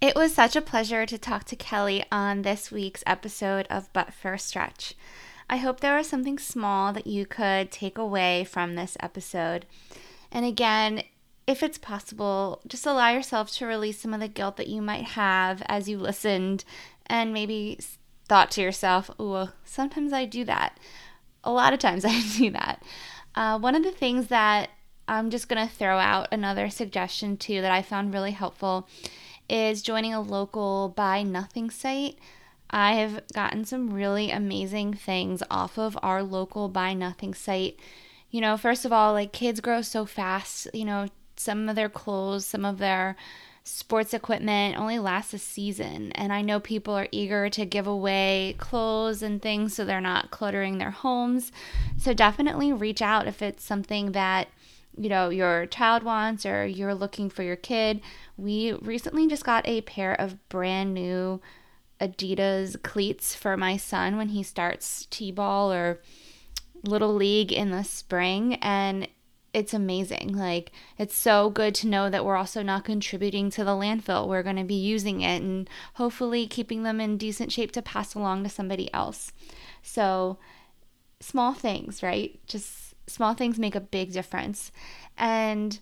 It 0.00 0.14
was 0.14 0.34
such 0.34 0.56
a 0.56 0.62
pleasure 0.62 1.04
to 1.04 1.18
talk 1.18 1.44
to 1.44 1.56
Kellee 1.56 2.04
on 2.10 2.42
this 2.42 2.70
week's 2.70 3.04
episode 3.06 3.66
of 3.68 3.92
But 3.92 4.14
First 4.14 4.46
Stretch. 4.46 4.94
I 5.50 5.58
hope 5.58 5.80
there 5.80 5.96
was 5.96 6.08
something 6.08 6.38
small 6.38 6.94
that 6.94 7.06
you 7.06 7.26
could 7.26 7.70
take 7.70 7.98
away 7.98 8.44
from 8.44 8.74
this 8.74 8.96
episode. 9.00 9.66
And 10.32 10.46
again, 10.46 11.02
if 11.46 11.62
it's 11.62 11.78
possible, 11.78 12.60
just 12.66 12.86
allow 12.86 13.10
yourself 13.10 13.50
to 13.52 13.66
release 13.66 14.00
some 14.00 14.14
of 14.14 14.20
the 14.20 14.28
guilt 14.28 14.56
that 14.56 14.68
you 14.68 14.80
might 14.80 15.04
have 15.04 15.62
as 15.66 15.88
you 15.88 15.98
listened 15.98 16.64
and 17.06 17.32
maybe 17.32 17.78
thought 18.26 18.50
to 18.52 18.62
yourself, 18.62 19.10
oh, 19.18 19.50
sometimes 19.64 20.12
I 20.12 20.24
do 20.24 20.44
that 20.44 20.78
a 21.44 21.52
lot 21.52 21.72
of 21.72 21.78
times 21.78 22.04
I 22.08 22.20
do 22.36 22.50
that. 22.50 22.82
Uh, 23.34 23.58
one 23.58 23.74
of 23.74 23.82
the 23.82 23.92
things 23.92 24.28
that 24.28 24.70
I'm 25.06 25.30
just 25.30 25.48
going 25.48 25.66
to 25.66 25.72
throw 25.72 25.98
out 25.98 26.28
another 26.32 26.70
suggestion 26.70 27.36
too 27.36 27.60
that 27.60 27.70
I 27.70 27.82
found 27.82 28.14
really 28.14 28.32
helpful 28.32 28.88
is 29.48 29.82
joining 29.82 30.14
a 30.14 30.20
local 30.20 30.88
buy 30.88 31.22
nothing 31.22 31.70
site. 31.70 32.18
I 32.70 32.94
have 32.94 33.22
gotten 33.32 33.64
some 33.64 33.92
really 33.92 34.30
amazing 34.30 34.94
things 34.94 35.42
off 35.50 35.78
of 35.78 35.98
our 36.02 36.22
local 36.22 36.68
buy 36.68 36.94
nothing 36.94 37.34
site. 37.34 37.78
You 38.30 38.40
know, 38.40 38.56
first 38.56 38.84
of 38.84 38.92
all, 38.92 39.12
like 39.12 39.32
kids 39.32 39.60
grow 39.60 39.82
so 39.82 40.06
fast, 40.06 40.68
you 40.72 40.84
know, 40.84 41.08
some 41.36 41.68
of 41.68 41.76
their 41.76 41.88
clothes, 41.88 42.46
some 42.46 42.64
of 42.64 42.78
their 42.78 43.16
sports 43.64 44.12
equipment 44.12 44.78
only 44.78 44.98
lasts 44.98 45.32
a 45.32 45.38
season. 45.38 46.12
And 46.12 46.32
I 46.32 46.42
know 46.42 46.60
people 46.60 46.94
are 46.94 47.08
eager 47.10 47.48
to 47.50 47.64
give 47.64 47.86
away 47.86 48.54
clothes 48.58 49.22
and 49.22 49.40
things 49.40 49.74
so 49.74 49.84
they're 49.84 50.00
not 50.00 50.30
cluttering 50.30 50.78
their 50.78 50.90
homes. 50.90 51.50
So 51.96 52.12
definitely 52.12 52.72
reach 52.72 53.00
out 53.00 53.26
if 53.26 53.40
it's 53.40 53.64
something 53.64 54.12
that 54.12 54.48
you 54.96 55.08
know 55.08 55.28
your 55.28 55.66
child 55.66 56.04
wants 56.04 56.46
or 56.46 56.64
you're 56.66 56.94
looking 56.94 57.30
for 57.30 57.42
your 57.42 57.56
kid. 57.56 58.00
We 58.36 58.72
recently 58.74 59.26
just 59.26 59.44
got 59.44 59.66
a 59.66 59.80
pair 59.80 60.14
of 60.14 60.48
brand 60.48 60.94
new 60.94 61.40
Adidas 62.00 62.80
cleats 62.82 63.34
for 63.34 63.56
my 63.56 63.76
son 63.76 64.16
when 64.16 64.28
he 64.28 64.42
starts 64.42 65.06
T-ball 65.06 65.72
or 65.72 66.00
little 66.82 67.14
league 67.14 67.52
in 67.52 67.70
the 67.70 67.82
spring 67.82 68.54
and 68.56 69.08
it's 69.54 69.72
amazing. 69.72 70.36
Like, 70.36 70.72
it's 70.98 71.16
so 71.16 71.48
good 71.48 71.74
to 71.76 71.86
know 71.86 72.10
that 72.10 72.24
we're 72.24 72.36
also 72.36 72.62
not 72.62 72.84
contributing 72.84 73.50
to 73.50 73.64
the 73.64 73.70
landfill. 73.70 74.26
We're 74.28 74.42
going 74.42 74.56
to 74.56 74.64
be 74.64 74.74
using 74.74 75.20
it 75.20 75.40
and 75.40 75.70
hopefully 75.94 76.48
keeping 76.48 76.82
them 76.82 77.00
in 77.00 77.16
decent 77.16 77.52
shape 77.52 77.70
to 77.72 77.82
pass 77.82 78.14
along 78.14 78.42
to 78.42 78.50
somebody 78.50 78.92
else. 78.92 79.32
So, 79.80 80.38
small 81.20 81.54
things, 81.54 82.02
right? 82.02 82.38
Just 82.46 82.94
small 83.06 83.34
things 83.34 83.58
make 83.58 83.76
a 83.76 83.80
big 83.80 84.12
difference. 84.12 84.72
And 85.16 85.78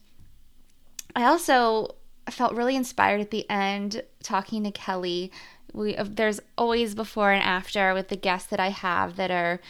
I 1.17 1.25
also 1.25 1.97
felt 2.31 2.55
really 2.55 2.77
inspired 2.77 3.23
at 3.23 3.31
the 3.31 3.49
end 3.49 4.03
talking 4.23 4.65
to 4.65 4.71
Kellee. 4.71 5.31
We, 5.73 5.97
uh, 5.97 6.05
there's 6.09 6.41
always 6.59 6.95
before 6.95 7.33
and 7.33 7.43
after 7.43 7.95
with 7.95 8.09
the 8.09 8.17
guests 8.17 8.51
that 8.51 8.61
I 8.61 8.69
have 8.69 9.17
that 9.17 9.31
are 9.31 9.61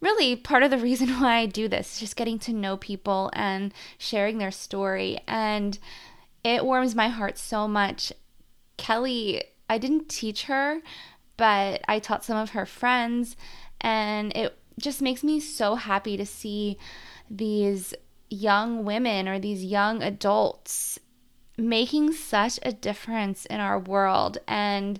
really 0.00 0.36
part 0.36 0.62
of 0.62 0.70
the 0.70 0.78
reason 0.78 1.08
why 1.20 1.36
I 1.36 1.46
do 1.46 1.68
this, 1.68 1.94
is 1.94 2.00
just 2.00 2.16
getting 2.16 2.38
to 2.40 2.52
know 2.52 2.76
people 2.76 3.30
and 3.32 3.72
sharing 3.98 4.38
their 4.38 4.50
story. 4.50 5.20
And 5.26 5.78
it 6.44 6.64
warms 6.64 6.94
my 6.94 7.08
heart 7.08 7.38
so 7.38 7.68
much. 7.68 8.12
Kellee, 8.76 9.42
I 9.68 9.78
didn't 9.78 10.08
teach 10.08 10.44
her, 10.44 10.80
but 11.36 11.82
I 11.86 11.98
taught 11.98 12.24
some 12.24 12.36
of 12.36 12.50
her 12.50 12.66
friends, 12.66 13.36
and 13.80 14.34
it 14.36 14.56
just 14.78 15.02
makes 15.02 15.22
me 15.22 15.40
so 15.40 15.74
happy 15.74 16.16
to 16.16 16.26
see 16.26 16.78
these 17.30 17.94
young 18.30 18.84
women 18.84 19.28
or 19.28 19.38
these 19.38 19.64
young 19.64 20.02
adults 20.02 20.98
making 21.56 22.12
such 22.12 22.58
a 22.62 22.72
difference 22.72 23.44
in 23.46 23.60
our 23.60 23.78
world 23.78 24.38
and 24.48 24.98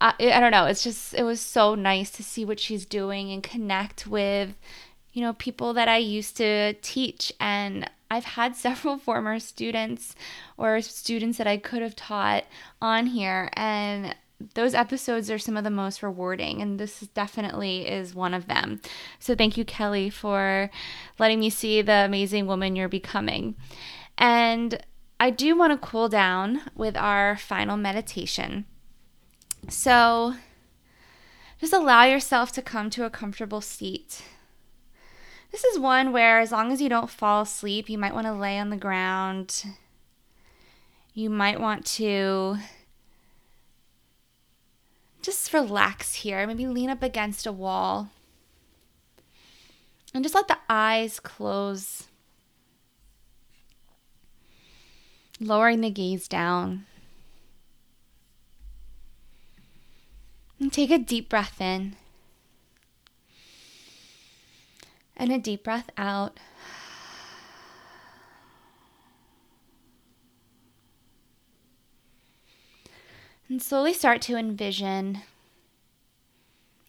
I, 0.00 0.14
I 0.20 0.40
don't 0.40 0.50
know. 0.50 0.66
It's 0.66 0.84
just, 0.84 1.14
it 1.14 1.22
was 1.22 1.40
so 1.40 1.74
nice 1.74 2.10
to 2.12 2.22
see 2.22 2.44
what 2.44 2.60
she's 2.60 2.84
doing 2.84 3.30
and 3.32 3.42
connect 3.42 4.06
with, 4.06 4.54
you 5.12 5.22
know, 5.22 5.32
people 5.34 5.72
that 5.74 5.88
I 5.88 5.96
used 5.96 6.36
to 6.36 6.74
teach. 6.74 7.32
And 7.40 7.90
I've 8.10 8.24
had 8.24 8.56
several 8.56 8.98
former 8.98 9.38
students 9.38 10.14
or 10.56 10.80
students 10.80 11.38
that 11.38 11.46
I 11.46 11.56
could 11.56 11.82
have 11.82 11.96
taught 11.96 12.44
on 12.80 13.06
here. 13.06 13.50
And 13.54 14.14
those 14.54 14.74
episodes 14.74 15.30
are 15.30 15.38
some 15.38 15.56
of 15.56 15.64
the 15.64 15.70
most 15.70 16.02
rewarding 16.02 16.60
and 16.60 16.78
this 16.78 17.00
definitely 17.14 17.88
is 17.88 18.14
one 18.14 18.34
of 18.34 18.48
them 18.48 18.80
so 19.18 19.34
thank 19.34 19.56
you 19.56 19.64
Kellee 19.64 20.10
for 20.10 20.70
letting 21.18 21.40
me 21.40 21.48
see 21.48 21.80
the 21.80 22.04
amazing 22.04 22.46
woman 22.46 22.76
you're 22.76 22.88
becoming 22.88 23.54
and 24.18 24.78
i 25.18 25.30
do 25.30 25.56
want 25.56 25.72
to 25.72 25.86
cool 25.86 26.10
down 26.10 26.60
with 26.74 26.96
our 26.96 27.36
final 27.36 27.78
meditation 27.78 28.66
so 29.68 30.34
just 31.60 31.72
allow 31.72 32.04
yourself 32.04 32.52
to 32.52 32.62
come 32.62 32.90
to 32.90 33.04
a 33.04 33.10
comfortable 33.10 33.60
seat. 33.60 34.22
This 35.52 35.64
is 35.64 35.78
one 35.78 36.12
where, 36.12 36.38
as 36.40 36.52
long 36.52 36.70
as 36.70 36.80
you 36.80 36.88
don't 36.88 37.08
fall 37.08 37.42
asleep, 37.42 37.88
you 37.88 37.96
might 37.96 38.14
want 38.14 38.26
to 38.26 38.32
lay 38.32 38.58
on 38.58 38.70
the 38.70 38.76
ground. 38.76 39.64
You 41.14 41.30
might 41.30 41.60
want 41.60 41.86
to 41.86 42.58
just 45.22 45.52
relax 45.54 46.14
here. 46.14 46.46
Maybe 46.46 46.66
lean 46.66 46.90
up 46.90 47.02
against 47.02 47.46
a 47.46 47.52
wall. 47.52 48.10
And 50.12 50.22
just 50.22 50.34
let 50.34 50.48
the 50.48 50.58
eyes 50.68 51.20
close, 51.20 52.04
lowering 55.40 55.80
the 55.80 55.90
gaze 55.90 56.28
down. 56.28 56.86
And 60.58 60.72
take 60.72 60.90
a 60.90 60.98
deep 60.98 61.28
breath 61.28 61.60
in 61.60 61.96
and 65.16 65.32
a 65.32 65.38
deep 65.38 65.64
breath 65.64 65.90
out. 65.96 66.38
And 73.48 73.62
slowly 73.62 73.92
start 73.92 74.20
to 74.22 74.36
envision 74.36 75.20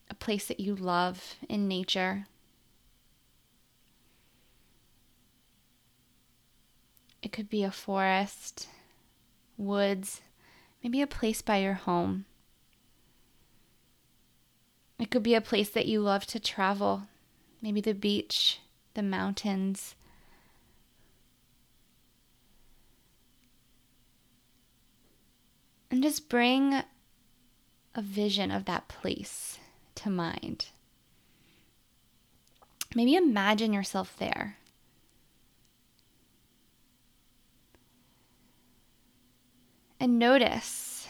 a 0.09 0.15
place 0.15 0.47
that 0.47 0.59
you 0.59 0.76
love 0.76 1.36
in 1.47 1.68
nature. 1.68 2.26
It 7.22 7.32
could 7.32 7.49
be 7.49 7.63
a 7.63 7.72
forest, 7.72 8.68
woods, 9.55 10.22
maybe 10.84 11.01
a 11.01 11.07
place 11.07 11.41
by 11.41 11.57
your 11.57 11.74
home. 11.74 12.26
It 15.00 15.12
could 15.12 15.24
be 15.24 15.36
a 15.36 15.41
place 15.41 15.70
that 15.70 15.86
you 15.86 16.02
love 16.02 16.26
to 16.28 16.39
travel, 16.39 17.04
maybe 17.62 17.82
the 17.82 17.93
beach, 17.93 18.60
the 18.95 19.04
mountains. 19.04 19.95
And 25.91 26.02
just 26.02 26.30
bring 26.30 26.82
a 27.95 28.02
vision 28.02 28.52
of 28.52 28.66
that 28.66 28.88
place 28.88 29.60
to 29.95 30.10
mind. 30.10 30.68
Maybe 32.95 33.16
imagine 33.16 33.74
yourself 33.74 34.16
there. 34.18 34.58
And 40.00 40.20
notice 40.20 41.08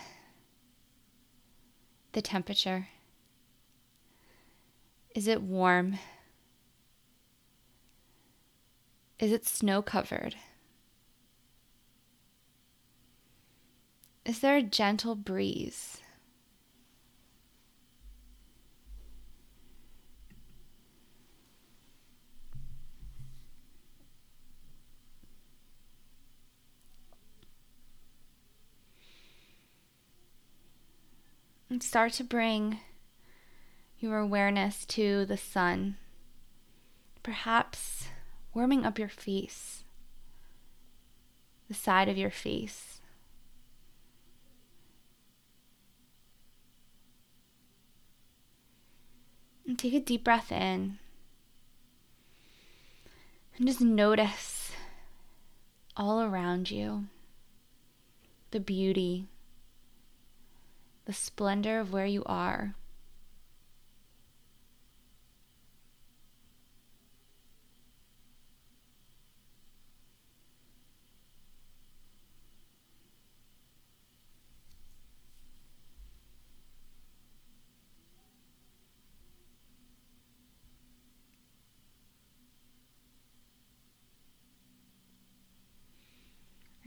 the 2.13 2.21
temperature. 2.21 2.87
Is 5.17 5.27
it 5.27 5.41
warm? 5.41 5.97
Is 9.17 9.31
it 9.31 9.47
snow 9.47 9.81
covered? 9.81 10.35
Is 14.27 14.41
there 14.41 14.57
a 14.57 14.61
gentle 14.61 15.15
breeze? 15.15 16.01
And 31.71 31.81
start 31.81 32.13
to 32.13 32.23
bring 32.23 32.81
your 33.99 34.19
awareness 34.19 34.85
to 34.85 35.25
the 35.25 35.37
sun, 35.37 35.97
perhaps 37.23 38.07
warming 38.53 38.85
up 38.85 38.99
your 38.99 39.09
face, 39.09 39.83
the 41.67 41.73
side 41.73 42.07
of 42.07 42.17
your 42.17 42.31
face. 42.31 43.01
And 49.65 49.77
take 49.77 49.93
a 49.93 49.99
deep 49.99 50.23
breath 50.23 50.51
in. 50.51 50.97
And 53.57 53.67
just 53.67 53.81
notice 53.81 54.71
all 55.97 56.21
around 56.21 56.69
you 56.69 57.07
the 58.51 58.59
beauty, 58.59 59.25
the 61.05 61.13
splendor 61.13 61.79
of 61.79 61.91
where 61.91 62.05
you 62.05 62.23
are. 62.25 62.75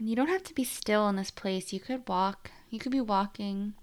you 0.11 0.17
don't 0.17 0.27
have 0.27 0.43
to 0.43 0.53
be 0.53 0.65
still 0.65 1.07
in 1.07 1.15
this 1.15 1.31
place. 1.31 1.71
You 1.71 1.79
could 1.79 2.05
walk. 2.05 2.51
You 2.69 2.79
could 2.79 2.91
be 2.91 2.99
walking. 2.99 3.75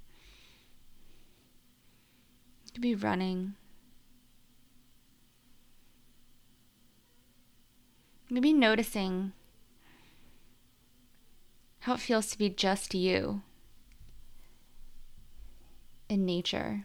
You 2.67 2.73
could 2.75 2.83
be 2.83 2.95
running. 2.95 3.55
Maybe 8.29 8.53
noticing 8.53 9.33
how 11.81 11.95
it 11.95 12.01
feels 12.01 12.27
to 12.33 12.37
be 12.37 12.51
just 12.51 12.93
you 12.93 13.41
in 16.11 16.27
nature. 16.27 16.85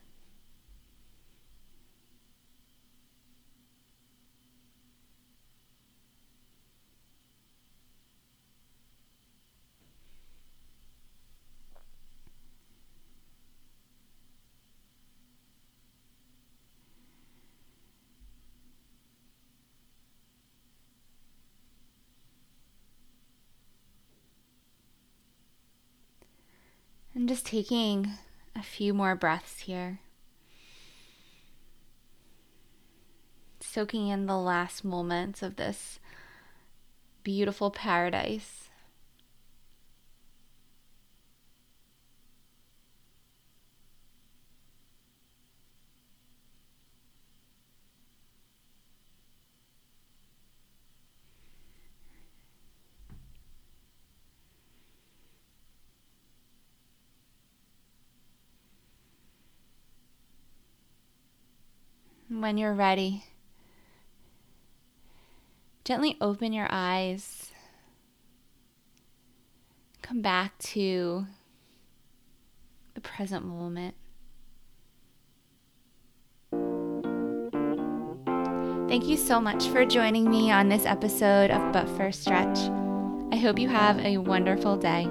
And 27.24 27.30
just 27.30 27.46
taking 27.46 28.16
a 28.54 28.62
few 28.62 28.94
more 28.94 29.16
breaths 29.16 29.60
here. 29.60 30.02
Soaking 33.62 34.10
in 34.10 34.26
the 34.26 34.38
last 34.38 34.84
moments 34.84 35.42
of 35.42 35.56
this 35.56 36.02
beautiful 37.24 37.72
paradise. 37.72 38.63
When 62.44 62.58
you're 62.58 62.74
ready, 62.74 63.24
gently 65.86 66.18
open 66.20 66.52
your 66.52 66.68
eyes. 66.70 67.52
Come 70.02 70.22
back 70.22 70.58
to 70.60 71.26
the 72.96 73.00
present 73.00 73.46
moment. 73.46 73.96
Thank 78.90 79.08
you 79.08 79.16
so 79.16 79.40
much 79.40 79.68
for 79.68 79.86
joining 79.86 80.30
me 80.30 80.52
on 80.52 80.68
this 80.68 80.86
episode 80.86 81.50
of 81.50 81.72
But 81.72 81.88
First 81.96 82.24
Stretch. 82.24 82.60
I 83.32 83.38
hope 83.38 83.58
you 83.58 83.70
have 83.70 84.00
a 84.00 84.18
wonderful 84.18 84.76
day. 84.76 85.08